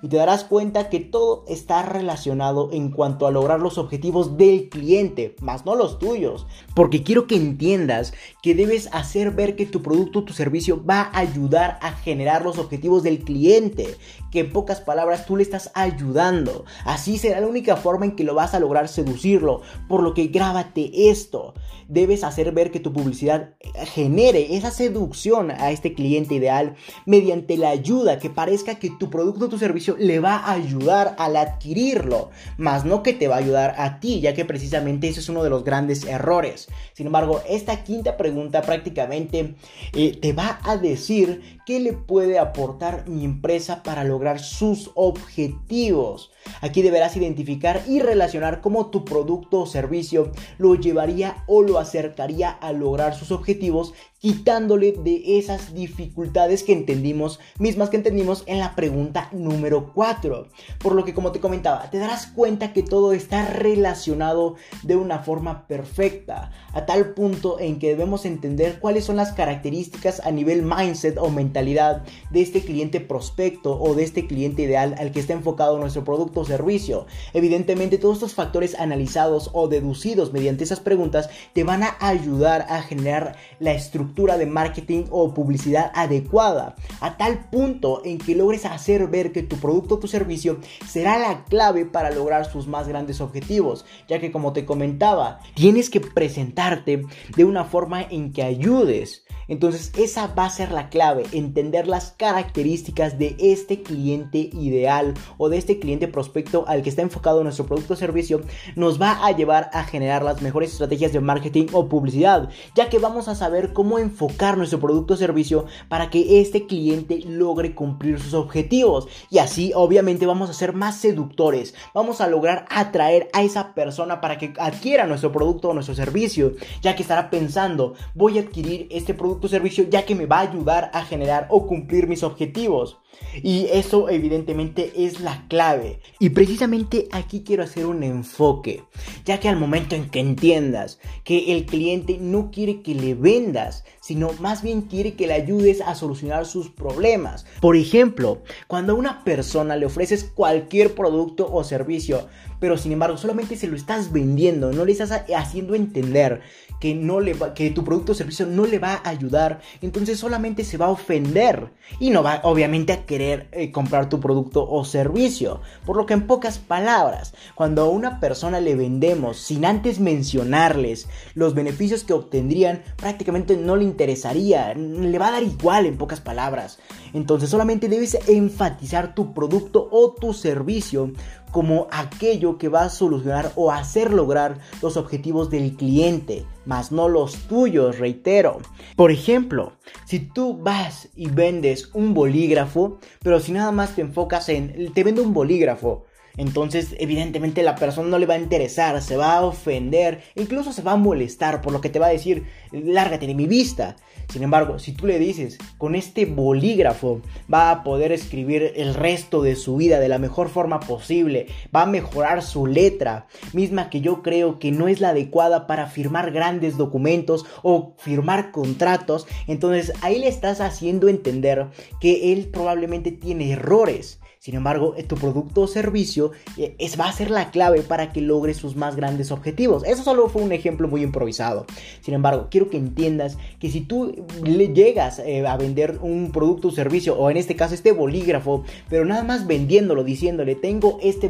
y 0.05 0.07
te 0.07 0.17
darás 0.17 0.43
cuenta 0.43 0.88
que 0.89 1.00
todo 1.00 1.43
está 1.47 1.81
relacionado 1.81 2.69
en 2.71 2.91
cuanto 2.91 3.25
a 3.25 3.31
lograr 3.31 3.59
los 3.59 3.79
objetivos 3.79 4.38
del 4.38 4.69
cliente, 4.69 5.35
más 5.41 5.65
no 5.65 5.74
los 5.74 5.97
tuyos. 5.97 6.45
Porque 6.75 7.01
quiero 7.01 7.25
que 7.25 7.35
entiendas 7.35 8.13
que 8.43 8.53
debes 8.53 8.88
hacer 8.91 9.31
ver 9.31 9.55
que 9.55 9.65
tu 9.65 9.81
producto 9.81 10.19
o 10.19 10.24
tu 10.24 10.33
servicio 10.33 10.85
va 10.85 11.09
a 11.12 11.17
ayudar 11.17 11.79
a 11.81 11.93
generar 11.93 12.45
los 12.45 12.59
objetivos 12.59 13.01
del 13.01 13.24
cliente, 13.24 13.97
que 14.29 14.41
en 14.41 14.51
pocas 14.51 14.79
palabras 14.79 15.25
tú 15.25 15.38
le 15.38 15.41
estás 15.41 15.71
ayudando. 15.74 16.65
Así 16.85 17.17
será 17.17 17.39
la 17.39 17.47
única 17.47 17.75
forma 17.75 18.06
en 18.06 18.15
que 18.15 18.23
lo 18.23 18.36
vas 18.36 18.53
a 18.53 18.60
lograr 18.60 18.88
seducirlo, 18.88 19.62
por 19.89 20.03
lo 20.03 20.13
que 20.13 20.27
grábate 20.27 21.10
esto. 21.10 21.56
Debes 21.88 22.24
hacer 22.24 22.52
ver 22.52 22.71
que 22.71 22.80
tu 22.80 22.93
publicidad 22.93 23.54
genere 23.93 24.56
esa 24.56 24.71
seducción 24.71 25.52
a 25.52 25.71
este 25.71 25.93
cliente 25.93 26.36
ideal 26.36 26.76
mediante 27.06 27.58
la 27.58 27.69
ayuda 27.69 28.19
que 28.19 28.30
parezca 28.30 28.76
que 28.76 28.89
tu 28.89 29.10
producto 29.10 29.45
o 29.45 29.50
tu 29.50 29.58
servicio 29.58 29.95
le 30.00 30.19
va 30.19 30.36
a 30.38 30.54
ayudar 30.54 31.15
al 31.17 31.36
adquirirlo, 31.36 32.30
más 32.58 32.86
no 32.86 33.04
que 33.04 33.13
te 33.13 33.28
va 33.28 33.36
a 33.36 33.39
ayudar 33.39 33.76
a 33.78 34.00
ti, 34.00 34.21
ya 34.21 34.34
que 34.34 34.45
precisamente 34.45 35.08
ese 35.08 35.19
es 35.19 35.30
uno 35.30 35.43
de 35.43 35.50
los 35.50 35.63
grandes 35.63 36.06
errores. 36.06 36.67
Sin 36.93 37.08
embargo, 37.08 37.41
esta 37.48 37.84
quinta 37.84 38.17
pregunta 38.17 38.62
prácticamente 38.62 39.56
eh, 39.93 40.17
te 40.19 40.34
va 40.34 40.60
a 40.63 40.78
decir 40.78 41.55
qué 41.65 41.80
le 41.80 41.93
puede 41.93 42.39
aportar 42.39 43.08
mi 43.08 43.25
empresa 43.25 43.84
para 43.84 44.04
lograr 44.04 44.39
sus 44.39 44.91
objetivos. 44.93 46.32
Aquí 46.62 46.82
deberás 46.82 47.17
identificar 47.17 47.82
y 47.88 47.99
relacionar 47.99 48.62
cómo 48.62 48.91
tu 48.91 49.04
producto 49.04 49.62
o 49.62 49.65
servicio 49.65 50.32
lo 50.58 50.75
llevaría 50.75 51.43
o 51.47 51.63
lo 51.63 51.80
acercaría 51.80 52.49
a 52.49 52.71
lograr 52.71 53.15
sus 53.15 53.32
objetivos 53.32 53.93
quitándole 54.25 54.93
de 54.93 55.38
esas 55.38 55.75
dificultades 55.75 56.63
que 56.63 56.73
entendimos, 56.73 57.39
mismas 57.59 57.91
que 57.91 57.97
entendimos 57.97 58.41
en 58.47 58.57
la 58.57 58.73
pregunta 58.73 59.29
número 59.31 59.93
4. 59.93 60.47
Por 60.79 60.95
lo 60.95 61.05
que 61.05 61.13
como 61.13 61.31
te 61.31 61.39
comentaba, 61.39 61.91
te 61.91 61.99
darás 61.99 62.25
cuenta 62.25 62.73
que 62.73 62.81
todo 62.81 63.13
está 63.13 63.45
relacionado 63.45 64.55
de 64.81 64.95
una 64.95 65.19
forma 65.19 65.67
perfecta, 65.67 66.49
a 66.73 66.88
tal 66.88 67.13
punto 67.13 67.59
en 67.59 67.77
que 67.77 67.89
debemos 67.89 68.25
entender 68.25 68.79
cuáles 68.79 69.05
son 69.05 69.17
las 69.17 69.31
características 69.31 70.19
a 70.25 70.31
nivel 70.31 70.63
mindset 70.63 71.19
o 71.19 71.29
mentalidad 71.29 72.01
de 72.31 72.41
este 72.41 72.61
cliente 72.61 73.01
prospecto 73.01 73.79
o 73.79 73.93
de 73.93 74.05
este 74.05 74.25
cliente 74.25 74.63
ideal 74.63 74.95
al 74.97 75.11
que 75.11 75.19
está 75.19 75.33
enfocado 75.33 75.77
nuestro 75.77 76.03
producto 76.03 76.39
o 76.39 76.45
servicio. 76.45 77.05
Evidentemente 77.35 77.99
todos 77.99 78.15
estos 78.15 78.33
factores 78.33 78.73
analizados 78.73 79.51
o 79.53 79.67
deducidos 79.67 80.33
mediante 80.33 80.63
esas 80.63 80.79
preguntas 80.79 81.29
te 81.53 81.63
van 81.63 81.83
a 81.83 81.95
ayudar 81.99 82.65
a 82.69 82.81
generar 82.81 83.35
la 83.59 83.73
estructura 83.73 84.14
de 84.15 84.45
marketing 84.45 85.04
o 85.12 85.34
publicidad 85.34 85.91
adecuada, 85.93 86.75
a 87.01 87.17
tal 87.17 87.49
punto 87.49 88.01
en 88.06 88.17
que 88.17 88.34
logres 88.34 88.65
hacer 88.65 89.08
ver 89.08 89.34
que 89.34 89.43
tu 89.43 89.58
producto 89.58 89.95
o 89.95 89.99
tu 89.99 90.08
servicio 90.08 90.58
será 90.88 91.19
la 91.19 91.43
clave 91.43 91.86
para 91.86 92.12
lograr 92.12 92.49
sus 92.49 92.65
más 92.65 92.88
grandes 92.88 93.19
objetivos, 93.19 93.86
ya 94.08 94.19
que 94.19 94.32
como 94.32 94.54
te 94.54 94.65
comentaba, 94.65 95.39
tienes 95.54 95.89
que 95.89 95.99
presentarte 95.99 97.04
de 97.36 97.45
una 97.45 97.65
forma 97.65 98.01
en 98.04 98.32
que 98.32 98.43
ayudes. 98.43 99.25
Entonces 99.47 99.91
esa 99.97 100.28
va 100.28 100.45
a 100.45 100.49
ser 100.49 100.71
la 100.71 100.89
clave, 100.89 101.25
entender 101.32 101.88
las 101.88 102.12
características 102.12 103.19
de 103.19 103.36
este 103.38 103.84
cliente 103.84 104.49
ideal 104.54 105.13
o 105.38 105.49
de 105.49 105.58
este 105.58 105.80
cliente 105.80 106.08
prospecto 106.08 106.65
al 106.67 106.82
que 106.82 106.89
está 106.89 107.01
enfocado 107.01 107.43
nuestro 107.43 107.65
producto 107.65 107.93
o 107.93 107.97
servicio, 107.97 108.41
nos 108.75 108.99
va 108.99 109.25
a 109.25 109.32
llevar 109.34 109.69
a 109.73 109.84
generar 109.84 110.23
las 110.23 110.41
mejores 110.41 110.71
estrategias 110.71 111.13
de 111.13 111.19
marketing 111.19 111.67
o 111.73 111.88
publicidad, 111.88 112.49
ya 112.75 112.89
que 112.89 112.97
vamos 112.97 113.28
a 113.28 113.36
saber 113.36 113.73
cómo 113.73 113.94
enfocar 113.99 114.58
nuestro 114.58 114.79
producto 114.79 115.13
o 115.13 115.17
servicio 115.17 115.65
para 115.88 116.10
que 116.10 116.41
este 116.41 116.65
cliente 116.65 117.21
logre 117.27 117.75
cumplir 117.75 118.19
sus 118.19 118.34
objetivos. 118.34 119.08
Y 119.29 119.38
así 119.38 119.71
obviamente 119.75 120.25
vamos 120.25 120.49
a 120.49 120.53
ser 120.53 120.73
más 120.73 120.97
seductores, 120.97 121.75
vamos 121.93 122.19
a 122.19 122.27
lograr 122.27 122.65
atraer 122.69 123.29
a 123.34 123.43
esa 123.43 123.73
persona 123.75 124.21
para 124.21 124.38
que 124.38 124.53
adquiera 124.58 125.05
nuestro 125.05 125.31
producto 125.31 125.69
o 125.69 125.73
nuestro 125.73 125.93
servicio, 125.93 126.53
ya 126.81 126.95
que 126.95 127.03
estará 127.03 127.29
pensando, 127.29 127.93
voy 128.15 128.38
a 128.38 128.41
adquirir 128.41 128.88
este 128.89 129.13
producto 129.13 129.36
tu 129.39 129.47
servicio 129.47 129.88
ya 129.89 130.05
que 130.05 130.15
me 130.15 130.25
va 130.25 130.39
a 130.39 130.49
ayudar 130.49 130.89
a 130.93 131.03
generar 131.03 131.47
o 131.49 131.67
cumplir 131.67 132.08
mis 132.08 132.23
objetivos. 132.23 132.97
Y 133.43 133.67
eso 133.71 134.10
evidentemente 134.10 134.91
es 134.95 135.19
la 135.19 135.45
clave. 135.47 135.99
Y 136.19 136.30
precisamente 136.30 137.08
aquí 137.12 137.43
quiero 137.45 137.63
hacer 137.63 137.86
un 137.86 138.04
enfoque, 138.04 138.84
ya 139.25 139.39
que 139.39 139.49
al 139.49 139.58
momento 139.58 139.95
en 139.95 140.10
que 140.10 140.19
entiendas 140.19 140.99
que 141.23 141.54
el 141.54 141.65
cliente 141.65 142.17
no 142.19 142.51
quiere 142.51 142.82
que 142.82 142.95
le 142.95 143.13
vendas, 143.13 143.84
sino 144.01 144.32
más 144.39 144.62
bien 144.62 144.82
quiere 144.82 145.15
que 145.15 145.28
le 145.28 145.34
ayudes 145.34 145.82
a 145.82 145.95
solucionar 145.95 146.45
sus 146.45 146.69
problemas. 146.69 147.45
Por 147.60 147.75
ejemplo, 147.75 148.41
cuando 148.67 148.93
a 148.93 148.95
una 148.95 149.23
persona 149.23 149.75
le 149.75 149.86
ofreces 149.86 150.23
cualquier 150.23 150.93
producto 150.93 151.51
o 151.51 151.63
servicio, 151.63 152.28
pero 152.60 152.78
sin 152.78 152.91
embargo 152.91 153.17
solamente 153.17 153.58
se 153.58 153.67
lo 153.67 153.75
estás 153.75 154.12
vendiendo, 154.12 154.71
no 154.71 154.86
le 154.86 154.91
estás 154.91 155.12
haciendo 155.36 155.75
entender 155.75 156.41
que, 156.86 156.93
no 156.93 157.19
le 157.19 157.36
que 157.56 157.71
tu 157.71 157.84
producto 157.84 158.12
o 158.12 158.15
servicio 158.15 158.45
no 158.45 158.67
le 158.67 158.78
va 158.78 159.02
a 159.04 159.10
ayudar, 159.10 159.60
entonces 159.82 160.19
solamente 160.19 160.63
se 160.63 160.78
va 160.78 160.86
a 160.86 160.91
ofender 160.91 161.71
y 162.00 162.12
no 162.12 162.21
va 162.21 162.41
obviamente 162.43 162.93
a 162.93 163.08
querer 163.08 163.48
eh, 163.54 163.71
comprar 163.71 164.08
tu 164.08 164.19
producto 164.19 164.69
o 164.69 164.86
servicio. 164.86 165.62
Por 165.84 165.98
lo 165.98 166.06
que 166.06 166.13
en 166.13 166.28
pocas 166.28 166.60
palabras, 166.60 167.34
cuando 167.56 167.82
a 167.82 167.89
una 167.89 168.19
persona 168.19 168.60
le 168.60 168.76
vendemos 168.76 169.38
sin 169.38 169.65
antes 169.65 170.00
mencionarles 170.00 171.08
los 171.34 171.56
beneficios 171.56 172.04
que 172.04 172.13
obtendrían, 172.13 172.84
prácticamente 172.98 173.58
no 173.58 173.76
le 173.76 173.84
interesaría, 173.84 174.76
le 174.76 175.17
va 175.17 175.30
a 175.30 175.32
dar 175.32 175.43
igual 175.43 175.88
en 175.88 175.98
pocas 175.98 176.21
palabras. 176.21 176.78
Entonces 177.13 177.50
solamente 177.50 177.89
debes 177.89 178.15
enfatizar 178.28 179.15
tu 179.15 179.34
producto 179.34 179.88
o 179.91 180.13
tu 180.13 180.34
servicio 180.34 181.13
como 181.52 181.88
aquello 181.89 182.60
que 182.60 182.69
va 182.69 182.84
a 182.84 182.89
solucionar 182.89 183.54
o 183.56 183.71
hacer 183.71 184.13
lograr 184.13 184.60
los 184.82 184.98
objetivos 184.98 185.50
del 185.50 185.78
cliente, 185.78 186.45
más 186.65 186.91
no 186.91 187.10
los 187.10 187.36
tuyos, 187.47 187.99
reitero. 187.99 188.60
Por 188.95 189.12
ejemplo, 189.12 189.73
si 190.06 190.19
tú 190.19 190.58
vas 190.58 191.10
y 191.15 191.28
vendes 191.30 191.89
un 191.93 192.13
bolígrafo, 192.13 192.99
pero 193.21 193.39
si 193.39 193.51
nada 193.51 193.71
más 193.71 193.95
te 193.95 194.01
enfocas 194.01 194.49
en, 194.49 194.93
te 194.93 195.04
vendo 195.04 195.23
un 195.23 195.34
bolígrafo, 195.34 196.06
entonces, 196.38 196.95
evidentemente, 197.00 197.63
la 197.63 197.76
persona 197.76 198.10
no 198.10 198.19
le 198.19 198.26
va 198.26 198.36
a 198.36 198.39
interesar, 198.39 199.02
se 199.02 199.17
va 199.17 199.38
a 199.38 199.45
ofender, 199.45 200.21
incluso 200.36 200.74
se 200.74 200.82
va 200.82 200.93
a 200.93 200.98
molestar 200.98 201.62
por 201.62 201.71
lo 201.71 201.82
que 201.82 201.89
te 201.89 202.00
va 202.00 202.08
a 202.08 202.12
decir, 202.12 202.43
lárgate 202.71 203.28
de 203.28 203.36
mi 203.36 203.48
vista. 203.48 203.95
Sin 204.30 204.43
embargo, 204.43 204.80
si 204.80 204.91
tú 204.91 205.06
le 205.06 205.19
dices, 205.19 205.58
con 205.78 205.95
este 205.95 206.26
bolígrafo 206.26 207.21
va 207.52 207.69
a 207.69 207.84
poder 207.84 208.12
escribir 208.12 208.74
el 208.76 208.95
resto 208.95 209.43
de 209.43 209.56
su 209.56 209.78
vida 209.78 210.00
de 210.00 210.10
la 210.10 210.17
mejor 210.17 210.50
forma 210.50 210.80
posible, 210.80 211.48
va 211.74 211.84
a 211.84 211.88
mejorar 211.88 212.41
su 212.41 212.65
letra, 212.65 213.28
misma 213.54 213.89
que 213.89 214.02
yo 214.02 214.24
creo 214.24 214.60
que 214.60 214.71
no 214.71 214.88
es 214.88 215.00
la 215.00 215.10
adecuada 215.10 215.67
para 215.67 215.88
firmar 215.88 216.32
grandes 216.32 216.76
documentos 216.76 217.45
o 217.62 217.93
firmar 217.98 218.52
contratos, 218.52 219.28
entonces 219.48 219.93
ahí 220.02 220.19
le 220.19 220.28
estás 220.28 220.60
haciendo 220.60 221.08
entender 221.08 221.67
que 222.02 222.34
él 222.34 222.50
probablemente 222.52 223.12
tiene 223.12 223.52
errores 223.52 224.19
sin 224.45 224.53
embargo, 224.53 224.93
eh, 224.95 225.01
tu 225.01 225.15
producto 225.15 225.62
o 225.62 225.67
servicio 225.67 226.31
eh, 226.55 226.75
es, 226.77 226.99
va 226.99 227.10
a 227.10 227.12
ser 227.12 227.31
la 227.31 227.49
clave 227.49 227.81
para 227.81 228.13
que 228.13 228.21
logre 228.21 228.53
sus 228.53 228.75
más 228.75 228.95
grandes 228.95 229.31
objetivos. 229.31 229.84
Eso 229.84 230.03
solo 230.03 230.29
fue 230.29 230.43
un 230.43 230.51
ejemplo 230.51 230.88
muy 230.88 231.01
improvisado. 231.01 231.65
Sin 232.01 232.13
embargo, 232.13 232.49
quiero 232.51 232.69
que 232.69 232.77
entiendas 232.77 233.39
que 233.58 233.71
si 233.71 233.81
tú 233.81 234.23
le 234.43 234.67
llegas 234.67 235.17
eh, 235.17 235.47
a 235.47 235.58
vender 235.58 235.97
un 235.99 236.31
producto 236.31 236.67
o 236.67 236.71
servicio, 236.71 237.17
o 237.17 237.31
en 237.31 237.38
este 237.38 237.55
caso 237.55 237.73
este 237.73 237.91
bolígrafo, 237.91 238.63
pero 238.88 239.03
nada 239.03 239.23
más 239.23 239.47
vendiéndolo, 239.47 240.03
diciéndole, 240.03 240.53
tengo 240.53 240.99
este, 241.01 241.27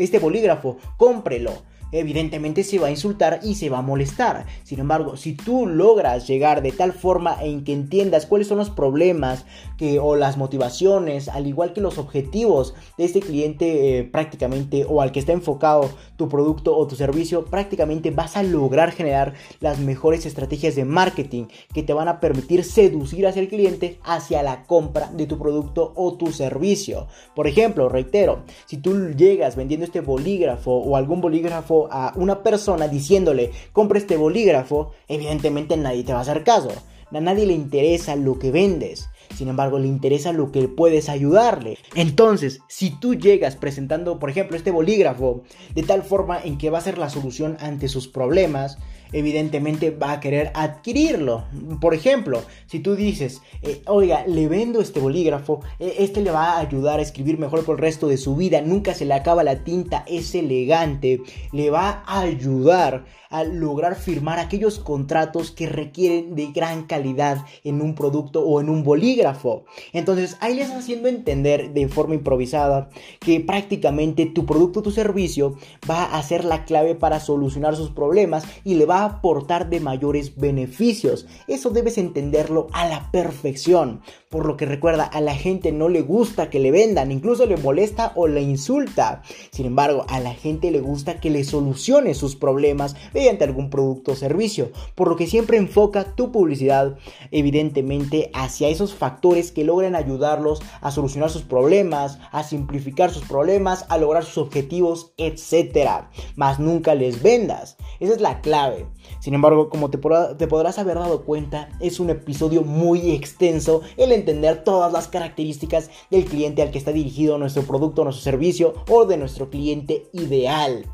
este 0.00 0.18
bolígrafo, 0.18 0.76
cómprelo 0.96 1.52
evidentemente 1.92 2.64
se 2.64 2.78
va 2.78 2.88
a 2.88 2.90
insultar 2.90 3.40
y 3.42 3.54
se 3.54 3.70
va 3.70 3.78
a 3.78 3.82
molestar. 3.82 4.46
Sin 4.64 4.80
embargo, 4.80 5.16
si 5.16 5.32
tú 5.34 5.66
logras 5.66 6.26
llegar 6.26 6.62
de 6.62 6.72
tal 6.72 6.92
forma 6.92 7.36
en 7.42 7.64
que 7.64 7.72
entiendas 7.72 8.26
cuáles 8.26 8.48
son 8.48 8.58
los 8.58 8.70
problemas 8.70 9.44
que, 9.76 9.98
o 9.98 10.16
las 10.16 10.36
motivaciones, 10.36 11.28
al 11.28 11.46
igual 11.46 11.72
que 11.72 11.80
los 11.80 11.98
objetivos 11.98 12.74
de 12.98 13.04
este 13.04 13.20
cliente 13.20 13.98
eh, 13.98 14.04
prácticamente 14.04 14.84
o 14.88 15.02
al 15.02 15.12
que 15.12 15.20
está 15.20 15.32
enfocado 15.32 15.90
tu 16.16 16.28
producto 16.28 16.76
o 16.76 16.86
tu 16.86 16.96
servicio, 16.96 17.44
prácticamente 17.44 18.10
vas 18.10 18.36
a 18.36 18.42
lograr 18.42 18.92
generar 18.92 19.34
las 19.60 19.78
mejores 19.78 20.26
estrategias 20.26 20.74
de 20.74 20.84
marketing 20.84 21.46
que 21.72 21.82
te 21.82 21.92
van 21.92 22.08
a 22.08 22.20
permitir 22.20 22.64
seducir 22.64 23.26
hacia 23.26 23.42
el 23.42 23.48
cliente 23.48 23.98
hacia 24.02 24.42
la 24.42 24.64
compra 24.64 25.10
de 25.12 25.26
tu 25.26 25.38
producto 25.38 25.92
o 25.96 26.14
tu 26.14 26.32
servicio. 26.32 27.08
Por 27.34 27.46
ejemplo, 27.46 27.88
reitero, 27.88 28.44
si 28.66 28.76
tú 28.76 29.10
llegas 29.10 29.56
vendiendo 29.56 29.84
este 29.84 30.00
bolígrafo 30.00 30.72
o 30.72 30.96
algún 30.96 31.20
bolígrafo 31.20 31.79
a 31.90 32.12
una 32.16 32.42
persona 32.42 32.88
diciéndole, 32.88 33.50
compra 33.72 33.98
este 33.98 34.16
bolígrafo, 34.16 34.92
evidentemente 35.08 35.76
nadie 35.76 36.04
te 36.04 36.12
va 36.12 36.18
a 36.18 36.22
hacer 36.22 36.44
caso. 36.44 36.70
A 37.12 37.20
nadie 37.20 37.46
le 37.46 37.54
interesa 37.54 38.14
lo 38.14 38.38
que 38.38 38.50
vendes. 38.50 39.08
Sin 39.36 39.48
embargo, 39.48 39.78
le 39.78 39.88
interesa 39.88 40.32
lo 40.32 40.52
que 40.52 40.68
puedes 40.68 41.08
ayudarle. 41.08 41.78
Entonces, 41.94 42.60
si 42.68 42.90
tú 42.90 43.14
llegas 43.14 43.56
presentando, 43.56 44.18
por 44.18 44.30
ejemplo, 44.30 44.56
este 44.56 44.70
bolígrafo 44.70 45.42
de 45.74 45.82
tal 45.82 46.02
forma 46.02 46.40
en 46.42 46.58
que 46.58 46.70
va 46.70 46.78
a 46.78 46.82
ser 46.82 46.98
la 46.98 47.10
solución 47.10 47.56
ante 47.60 47.88
sus 47.88 48.06
problemas, 48.06 48.78
evidentemente 49.12 49.90
va 49.90 50.12
a 50.12 50.20
querer 50.20 50.50
adquirirlo. 50.54 51.44
Por 51.80 51.94
ejemplo, 51.94 52.42
si 52.66 52.80
tú 52.80 52.96
dices, 52.96 53.42
eh, 53.62 53.82
oiga, 53.86 54.24
le 54.26 54.48
vendo 54.48 54.80
este 54.80 55.00
bolígrafo, 55.00 55.60
eh, 55.78 55.96
este 55.98 56.20
le 56.20 56.30
va 56.30 56.52
a 56.52 56.60
ayudar 56.60 56.98
a 56.98 57.02
escribir 57.02 57.38
mejor 57.38 57.64
por 57.64 57.76
el 57.76 57.82
resto 57.82 58.08
de 58.08 58.16
su 58.16 58.36
vida, 58.36 58.60
nunca 58.60 58.94
se 58.94 59.04
le 59.04 59.14
acaba 59.14 59.44
la 59.44 59.64
tinta, 59.64 60.04
es 60.06 60.34
elegante, 60.34 61.20
le 61.52 61.70
va 61.70 62.02
a 62.06 62.20
ayudar 62.20 63.04
a 63.30 63.44
lograr 63.44 63.94
firmar 63.94 64.40
aquellos 64.40 64.80
contratos 64.80 65.52
que 65.52 65.66
requieren 65.66 66.34
de 66.34 66.48
gran 66.48 66.84
calidad 66.86 67.38
en 67.62 67.80
un 67.80 67.94
producto 67.94 68.44
o 68.44 68.60
en 68.60 68.68
un 68.68 68.82
bolígrafo. 68.82 69.64
Entonces 69.92 70.36
ahí 70.40 70.54
les 70.54 70.70
haciendo 70.70 71.08
entender 71.08 71.72
de 71.72 71.88
forma 71.88 72.16
improvisada 72.16 72.90
que 73.20 73.40
prácticamente 73.40 74.26
tu 74.26 74.44
producto 74.46 74.80
o 74.80 74.82
tu 74.82 74.90
servicio 74.90 75.56
va 75.88 76.04
a 76.04 76.22
ser 76.22 76.44
la 76.44 76.64
clave 76.64 76.96
para 76.96 77.20
solucionar 77.20 77.76
sus 77.76 77.90
problemas 77.90 78.44
y 78.64 78.74
le 78.74 78.84
va 78.84 78.99
aportar 79.04 79.70
de 79.70 79.80
mayores 79.80 80.36
beneficios. 80.36 81.26
Eso 81.46 81.70
debes 81.70 81.98
entenderlo 81.98 82.68
a 82.72 82.86
la 82.86 83.10
perfección. 83.10 84.02
Por 84.28 84.46
lo 84.46 84.56
que 84.56 84.64
recuerda, 84.64 85.04
a 85.04 85.20
la 85.20 85.34
gente 85.34 85.72
no 85.72 85.88
le 85.88 86.02
gusta 86.02 86.50
que 86.50 86.60
le 86.60 86.70
vendan, 86.70 87.10
incluso 87.10 87.46
le 87.46 87.56
molesta 87.56 88.12
o 88.14 88.28
le 88.28 88.42
insulta. 88.42 89.22
Sin 89.50 89.66
embargo, 89.66 90.06
a 90.08 90.20
la 90.20 90.34
gente 90.34 90.70
le 90.70 90.80
gusta 90.80 91.20
que 91.20 91.30
le 91.30 91.42
solucione 91.42 92.14
sus 92.14 92.36
problemas 92.36 92.94
mediante 93.12 93.44
algún 93.44 93.70
producto 93.70 94.12
o 94.12 94.16
servicio. 94.16 94.70
Por 94.94 95.08
lo 95.08 95.16
que 95.16 95.26
siempre 95.26 95.56
enfoca 95.56 96.14
tu 96.14 96.30
publicidad 96.30 96.96
evidentemente 97.30 98.30
hacia 98.34 98.68
esos 98.68 98.94
factores 98.94 99.50
que 99.50 99.64
logran 99.64 99.96
ayudarlos 99.96 100.62
a 100.80 100.90
solucionar 100.90 101.30
sus 101.30 101.42
problemas, 101.42 102.18
a 102.30 102.44
simplificar 102.44 103.10
sus 103.10 103.24
problemas, 103.24 103.84
a 103.88 103.98
lograr 103.98 104.24
sus 104.24 104.38
objetivos, 104.38 105.12
etc. 105.16 106.04
Más 106.36 106.58
nunca 106.60 106.94
les 106.94 107.22
vendas. 107.22 107.76
Esa 107.98 108.14
es 108.14 108.20
la 108.20 108.40
clave. 108.40 108.86
Sin 109.20 109.34
embargo, 109.34 109.68
como 109.68 109.90
te, 109.90 109.98
podrás 109.98 110.78
haber 110.78 110.98
dado 110.98 111.24
cuenta, 111.24 111.68
es 111.80 112.00
un 112.00 112.10
episodio 112.10 112.62
muy 112.62 113.12
extenso 113.12 113.82
el 113.96 114.12
entender 114.12 114.64
todas 114.64 114.92
las 114.92 115.08
características 115.08 115.90
del 116.10 116.24
cliente 116.24 116.62
al 116.62 116.70
que 116.70 116.78
está 116.78 116.92
dirigido 116.92 117.38
nuestro 117.38 117.62
producto, 117.62 118.04
nuestro 118.04 118.24
servicio 118.24 118.74
o 118.88 119.04
de 119.04 119.16
nuestro 119.16 119.50
cliente 119.50 120.08
ideal. 120.12 120.86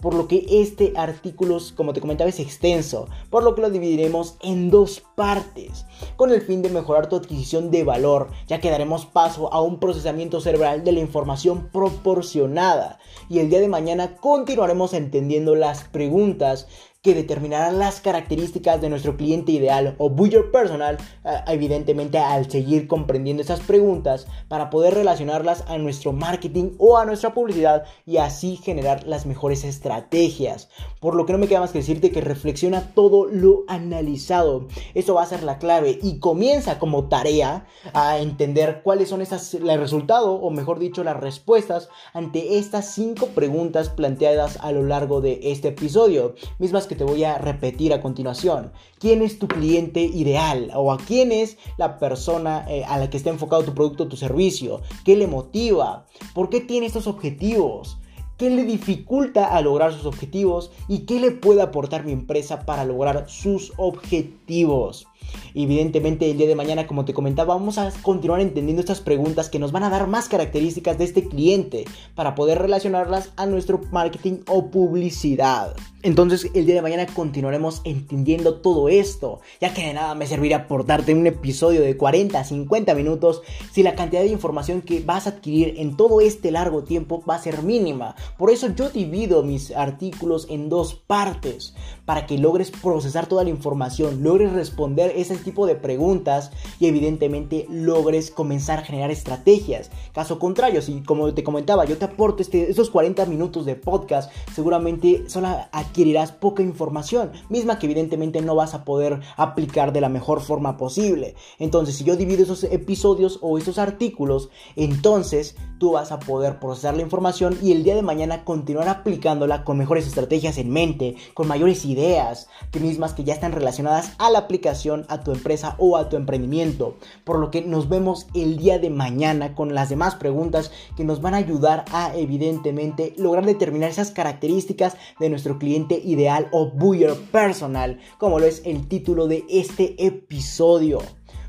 Por 0.00 0.14
lo 0.14 0.28
que 0.28 0.44
este 0.50 0.92
artículo, 0.96 1.56
como 1.76 1.94
te 1.94 2.00
comentaba, 2.00 2.28
es 2.28 2.38
extenso, 2.38 3.08
por 3.30 3.42
lo 3.42 3.54
que 3.54 3.62
lo 3.62 3.70
dividiremos 3.70 4.36
en 4.42 4.68
dos 4.68 5.02
partes, 5.14 5.86
con 6.16 6.30
el 6.30 6.42
fin 6.42 6.60
de 6.60 6.68
mejorar 6.68 7.08
tu 7.08 7.16
adquisición 7.16 7.70
de 7.70 7.84
valor, 7.84 8.28
ya 8.46 8.60
que 8.60 8.68
daremos 8.68 9.06
paso 9.06 9.50
a 9.50 9.62
un 9.62 9.80
procesamiento 9.80 10.42
cerebral 10.42 10.84
de 10.84 10.92
la 10.92 11.00
información 11.00 11.70
proporcionada, 11.72 12.98
y 13.30 13.38
el 13.38 13.48
día 13.48 13.60
de 13.60 13.68
mañana 13.68 14.16
continuaremos 14.16 14.92
entendiendo 14.92 15.54
las 15.54 15.84
preguntas 15.84 16.66
que 17.04 17.14
determinarán 17.14 17.78
las 17.78 18.00
características 18.00 18.80
de 18.80 18.88
nuestro 18.88 19.18
cliente 19.18 19.52
ideal 19.52 19.94
o 19.98 20.08
buyer 20.08 20.50
personal, 20.50 20.96
eh, 21.22 21.36
evidentemente 21.48 22.16
al 22.16 22.50
seguir 22.50 22.88
comprendiendo 22.88 23.42
esas 23.42 23.60
preguntas 23.60 24.26
para 24.48 24.70
poder 24.70 24.94
relacionarlas 24.94 25.64
a 25.68 25.76
nuestro 25.76 26.14
marketing 26.14 26.70
o 26.78 26.96
a 26.96 27.04
nuestra 27.04 27.34
publicidad 27.34 27.84
y 28.06 28.16
así 28.16 28.56
generar 28.56 29.06
las 29.06 29.26
mejores 29.26 29.64
estrategias. 29.64 30.70
Por 30.98 31.14
lo 31.14 31.26
que 31.26 31.34
no 31.34 31.38
me 31.38 31.46
queda 31.46 31.60
más 31.60 31.72
que 31.72 31.80
decirte 31.80 32.10
que 32.10 32.22
reflexiona 32.22 32.94
todo 32.94 33.26
lo 33.26 33.64
analizado. 33.68 34.66
Eso 34.94 35.12
va 35.12 35.24
a 35.24 35.26
ser 35.26 35.42
la 35.42 35.58
clave 35.58 35.98
y 36.02 36.20
comienza 36.20 36.78
como 36.78 37.08
tarea 37.08 37.66
a 37.92 38.18
entender 38.18 38.80
cuáles 38.82 39.10
son 39.10 39.20
esas, 39.20 39.52
el 39.52 39.78
resultado 39.78 40.36
o 40.36 40.50
mejor 40.50 40.78
dicho 40.78 41.04
las 41.04 41.20
respuestas 41.20 41.90
ante 42.14 42.56
estas 42.56 42.94
cinco 42.94 43.26
preguntas 43.26 43.90
planteadas 43.90 44.56
a 44.62 44.72
lo 44.72 44.84
largo 44.84 45.20
de 45.20 45.40
este 45.42 45.68
episodio, 45.68 46.34
mismas 46.58 46.86
que 46.86 46.93
te 46.94 47.04
voy 47.04 47.24
a 47.24 47.38
repetir 47.38 47.92
a 47.92 48.00
continuación. 48.00 48.72
¿Quién 48.98 49.22
es 49.22 49.38
tu 49.38 49.48
cliente 49.48 50.00
ideal? 50.00 50.70
¿O 50.74 50.92
a 50.92 50.98
quién 50.98 51.32
es 51.32 51.58
la 51.76 51.98
persona 51.98 52.64
eh, 52.68 52.84
a 52.84 52.98
la 52.98 53.10
que 53.10 53.16
está 53.16 53.30
enfocado 53.30 53.64
tu 53.64 53.74
producto 53.74 54.04
o 54.04 54.08
tu 54.08 54.16
servicio? 54.16 54.80
¿Qué 55.04 55.16
le 55.16 55.26
motiva? 55.26 56.06
¿Por 56.34 56.50
qué 56.50 56.60
tiene 56.60 56.86
estos 56.86 57.06
objetivos? 57.06 57.98
¿Qué 58.36 58.50
le 58.50 58.64
dificulta 58.64 59.54
a 59.54 59.60
lograr 59.60 59.92
sus 59.92 60.06
objetivos? 60.06 60.72
¿Y 60.88 61.00
qué 61.00 61.20
le 61.20 61.30
puede 61.30 61.62
aportar 61.62 62.04
mi 62.04 62.12
empresa 62.12 62.66
para 62.66 62.84
lograr 62.84 63.28
sus 63.28 63.72
objetivos? 63.76 65.06
Evidentemente 65.54 66.30
el 66.30 66.38
día 66.38 66.48
de 66.48 66.54
mañana, 66.54 66.86
como 66.86 67.04
te 67.04 67.14
comentaba, 67.14 67.54
vamos 67.54 67.78
a 67.78 67.92
continuar 68.02 68.40
entendiendo 68.40 68.80
estas 68.80 69.00
preguntas 69.00 69.48
que 69.48 69.58
nos 69.58 69.72
van 69.72 69.84
a 69.84 69.90
dar 69.90 70.06
más 70.06 70.28
características 70.28 70.98
de 70.98 71.04
este 71.04 71.28
cliente 71.28 71.84
para 72.14 72.34
poder 72.34 72.58
relacionarlas 72.58 73.32
a 73.36 73.46
nuestro 73.46 73.80
marketing 73.90 74.38
o 74.48 74.70
publicidad. 74.70 75.74
Entonces 76.04 76.50
el 76.52 76.66
día 76.66 76.74
de 76.74 76.82
mañana 76.82 77.06
continuaremos 77.06 77.80
entendiendo 77.84 78.56
todo 78.56 78.90
esto, 78.90 79.40
ya 79.58 79.72
que 79.72 79.86
de 79.86 79.94
nada 79.94 80.14
me 80.14 80.26
serviría 80.26 80.58
aportarte 80.58 81.14
un 81.14 81.26
episodio 81.26 81.80
de 81.80 81.96
40 81.96 82.38
a 82.38 82.44
50 82.44 82.94
minutos 82.94 83.40
si 83.72 83.82
la 83.82 83.94
cantidad 83.94 84.20
de 84.20 84.28
información 84.28 84.82
que 84.82 85.00
vas 85.00 85.26
a 85.26 85.30
adquirir 85.30 85.76
en 85.78 85.96
todo 85.96 86.20
este 86.20 86.50
largo 86.50 86.84
tiempo 86.84 87.24
va 87.26 87.36
a 87.36 87.42
ser 87.42 87.62
mínima. 87.62 88.16
Por 88.36 88.50
eso 88.50 88.68
yo 88.74 88.90
divido 88.90 89.42
mis 89.44 89.70
artículos 89.70 90.46
en 90.50 90.68
dos 90.68 90.94
partes, 90.94 91.74
para 92.04 92.26
que 92.26 92.36
logres 92.36 92.70
procesar 92.70 93.26
toda 93.26 93.44
la 93.44 93.50
información, 93.50 94.22
logres 94.22 94.52
responder 94.52 95.13
ese 95.14 95.36
tipo 95.36 95.66
de 95.66 95.74
preguntas 95.74 96.50
y 96.78 96.86
evidentemente 96.86 97.66
logres 97.68 98.30
comenzar 98.30 98.80
a 98.80 98.82
generar 98.82 99.10
estrategias. 99.10 99.90
Caso 100.12 100.38
contrario, 100.38 100.82
si 100.82 101.02
como 101.02 101.32
te 101.34 101.44
comentaba, 101.44 101.84
yo 101.84 101.98
te 101.98 102.04
aporto 102.04 102.42
este, 102.42 102.70
estos 102.70 102.90
40 102.90 103.26
minutos 103.26 103.64
de 103.64 103.76
podcast, 103.76 104.32
seguramente 104.54 105.28
solo 105.28 105.48
adquirirás 105.72 106.32
poca 106.32 106.62
información, 106.62 107.32
misma 107.48 107.78
que 107.78 107.86
evidentemente 107.86 108.40
no 108.42 108.54
vas 108.54 108.74
a 108.74 108.84
poder 108.84 109.20
aplicar 109.36 109.92
de 109.92 110.00
la 110.00 110.08
mejor 110.08 110.40
forma 110.40 110.76
posible. 110.76 111.34
Entonces, 111.58 111.96
si 111.96 112.04
yo 112.04 112.16
divido 112.16 112.42
esos 112.42 112.64
episodios 112.64 113.38
o 113.42 113.58
esos 113.58 113.78
artículos, 113.78 114.50
entonces 114.76 115.56
tú 115.78 115.92
vas 115.92 116.12
a 116.12 116.20
poder 116.20 116.58
procesar 116.58 116.94
la 116.96 117.02
información 117.02 117.58
y 117.62 117.72
el 117.72 117.84
día 117.84 117.94
de 117.94 118.02
mañana 118.02 118.44
continuar 118.44 118.88
aplicándola 118.88 119.64
con 119.64 119.78
mejores 119.78 120.06
estrategias 120.06 120.58
en 120.58 120.70
mente, 120.70 121.16
con 121.34 121.48
mayores 121.48 121.84
ideas, 121.84 122.48
que 122.70 122.80
mismas 122.80 123.12
que 123.12 123.24
ya 123.24 123.34
están 123.34 123.52
relacionadas 123.52 124.12
a 124.18 124.30
la 124.30 124.40
aplicación, 124.40 125.03
a 125.08 125.22
tu 125.22 125.32
empresa 125.32 125.76
o 125.78 125.96
a 125.96 126.08
tu 126.08 126.16
emprendimiento. 126.16 126.96
Por 127.24 127.38
lo 127.38 127.50
que 127.50 127.62
nos 127.62 127.88
vemos 127.88 128.26
el 128.34 128.56
día 128.56 128.78
de 128.78 128.90
mañana 128.90 129.54
con 129.54 129.74
las 129.74 129.88
demás 129.88 130.14
preguntas 130.14 130.70
que 130.96 131.04
nos 131.04 131.20
van 131.20 131.34
a 131.34 131.38
ayudar 131.38 131.84
a 131.92 132.14
evidentemente 132.16 133.14
lograr 133.16 133.46
determinar 133.46 133.90
esas 133.90 134.10
características 134.10 134.96
de 135.18 135.30
nuestro 135.30 135.58
cliente 135.58 136.00
ideal 136.04 136.48
o 136.52 136.70
buyer 136.70 137.14
personal, 137.30 137.98
como 138.18 138.38
lo 138.38 138.46
es 138.46 138.62
el 138.64 138.88
título 138.88 139.26
de 139.26 139.44
este 139.48 140.04
episodio. 140.04 140.98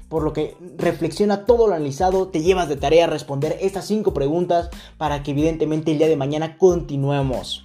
Por 0.10 0.24
lo 0.24 0.34
que 0.34 0.56
reflexiona 0.78 1.46
todo 1.46 1.68
lo 1.68 1.74
analizado, 1.74 2.28
te 2.28 2.42
llevas 2.42 2.70
de 2.70 2.76
tarea 2.76 3.08
responder 3.08 3.58
estas 3.60 3.88
cinco 3.88 4.14
preguntas 4.14 4.70
para 4.98 5.24
que 5.24 5.32
evidentemente 5.32 5.92
el 5.92 5.98
día 5.98 6.08
de 6.08 6.16
mañana 6.16 6.58
continuemos. 6.58 7.65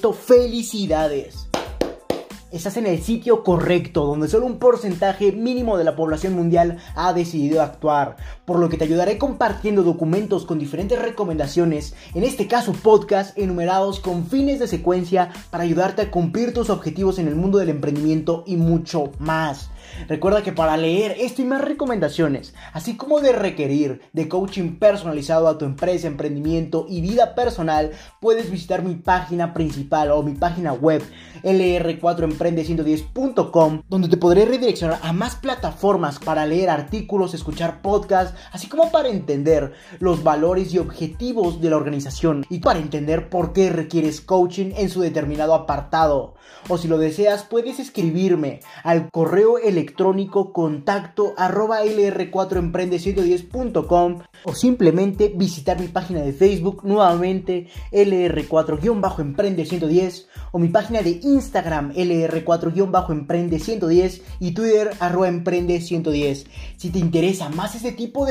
felicidades. 0.11 1.47
Estás 2.51 2.75
en 2.75 2.87
el 2.87 3.01
sitio 3.01 3.43
correcto, 3.43 4.05
donde 4.05 4.27
solo 4.27 4.45
un 4.47 4.57
porcentaje 4.57 5.31
mínimo 5.31 5.77
de 5.77 5.85
la 5.85 5.95
población 5.95 6.33
mundial 6.33 6.79
ha 6.95 7.13
decidido 7.13 7.61
actuar, 7.61 8.17
por 8.51 8.59
lo 8.59 8.67
que 8.67 8.75
te 8.75 8.83
ayudaré 8.83 9.17
compartiendo 9.17 9.81
documentos 9.81 10.45
con 10.45 10.59
diferentes 10.59 11.01
recomendaciones, 11.01 11.95
en 12.13 12.25
este 12.25 12.47
caso 12.47 12.73
podcast 12.73 13.37
enumerados 13.37 14.01
con 14.01 14.27
fines 14.27 14.59
de 14.59 14.67
secuencia 14.67 15.29
para 15.51 15.63
ayudarte 15.63 16.01
a 16.01 16.11
cumplir 16.11 16.53
tus 16.53 16.69
objetivos 16.69 17.17
en 17.17 17.29
el 17.29 17.35
mundo 17.35 17.59
del 17.59 17.69
emprendimiento 17.69 18.43
y 18.45 18.57
mucho 18.57 19.13
más. 19.19 19.71
Recuerda 20.07 20.43
que 20.43 20.51
para 20.51 20.75
leer 20.77 21.15
esto 21.19 21.41
y 21.41 21.45
más 21.45 21.61
recomendaciones, 21.61 22.53
así 22.73 22.97
como 22.97 23.21
de 23.21 23.31
requerir 23.33 24.01
de 24.13 24.27
coaching 24.27 24.77
personalizado 24.77 25.47
a 25.47 25.57
tu 25.57 25.65
empresa, 25.65 26.07
emprendimiento 26.07 26.85
y 26.89 27.01
vida 27.01 27.33
personal, 27.35 27.91
puedes 28.19 28.51
visitar 28.51 28.83
mi 28.83 28.95
página 28.95 29.53
principal 29.53 30.11
o 30.11 30.23
mi 30.23 30.33
página 30.33 30.73
web 30.73 31.01
lr4emprende110.com, 31.43 33.83
donde 33.89 34.09
te 34.09 34.17
podré 34.17 34.45
redireccionar 34.45 34.99
a 35.01 35.13
más 35.13 35.35
plataformas 35.35 36.19
para 36.19 36.45
leer 36.45 36.69
artículos, 36.69 37.33
escuchar 37.33 37.81
podcasts, 37.81 38.37
así 38.51 38.67
como 38.67 38.91
para 38.91 39.09
entender 39.09 39.73
los 39.99 40.23
valores 40.23 40.73
y 40.73 40.79
objetivos 40.79 41.61
de 41.61 41.69
la 41.69 41.77
organización 41.77 42.45
y 42.49 42.59
para 42.59 42.79
entender 42.79 43.29
por 43.29 43.53
qué 43.53 43.69
requieres 43.69 44.21
coaching 44.21 44.71
en 44.75 44.89
su 44.89 45.01
determinado 45.01 45.53
apartado. 45.53 46.33
O 46.69 46.77
si 46.77 46.87
lo 46.87 46.97
deseas, 46.97 47.43
puedes 47.43 47.79
escribirme 47.79 48.61
al 48.83 49.09
correo 49.09 49.57
electrónico 49.57 50.53
contacto 50.53 51.33
arroba 51.37 51.83
lr4emprende110.com 51.83 54.19
o 54.43 54.53
simplemente 54.53 55.33
visitar 55.35 55.79
mi 55.79 55.87
página 55.87 56.21
de 56.21 56.33
Facebook 56.33 56.81
nuevamente 56.83 57.67
lr4-emprende110 57.91 60.27
o 60.51 60.59
mi 60.59 60.67
página 60.67 61.01
de 61.01 61.19
Instagram 61.23 61.93
lr4-emprende110 61.93 64.21
y 64.39 64.51
Twitter 64.51 64.91
arroba 64.99 65.29
emprende110. 65.29 66.45
Si 66.77 66.89
te 66.89 66.99
interesa 66.99 67.49
más 67.49 67.75
ese 67.75 67.91
tipo 67.91 68.25
de 68.25 68.30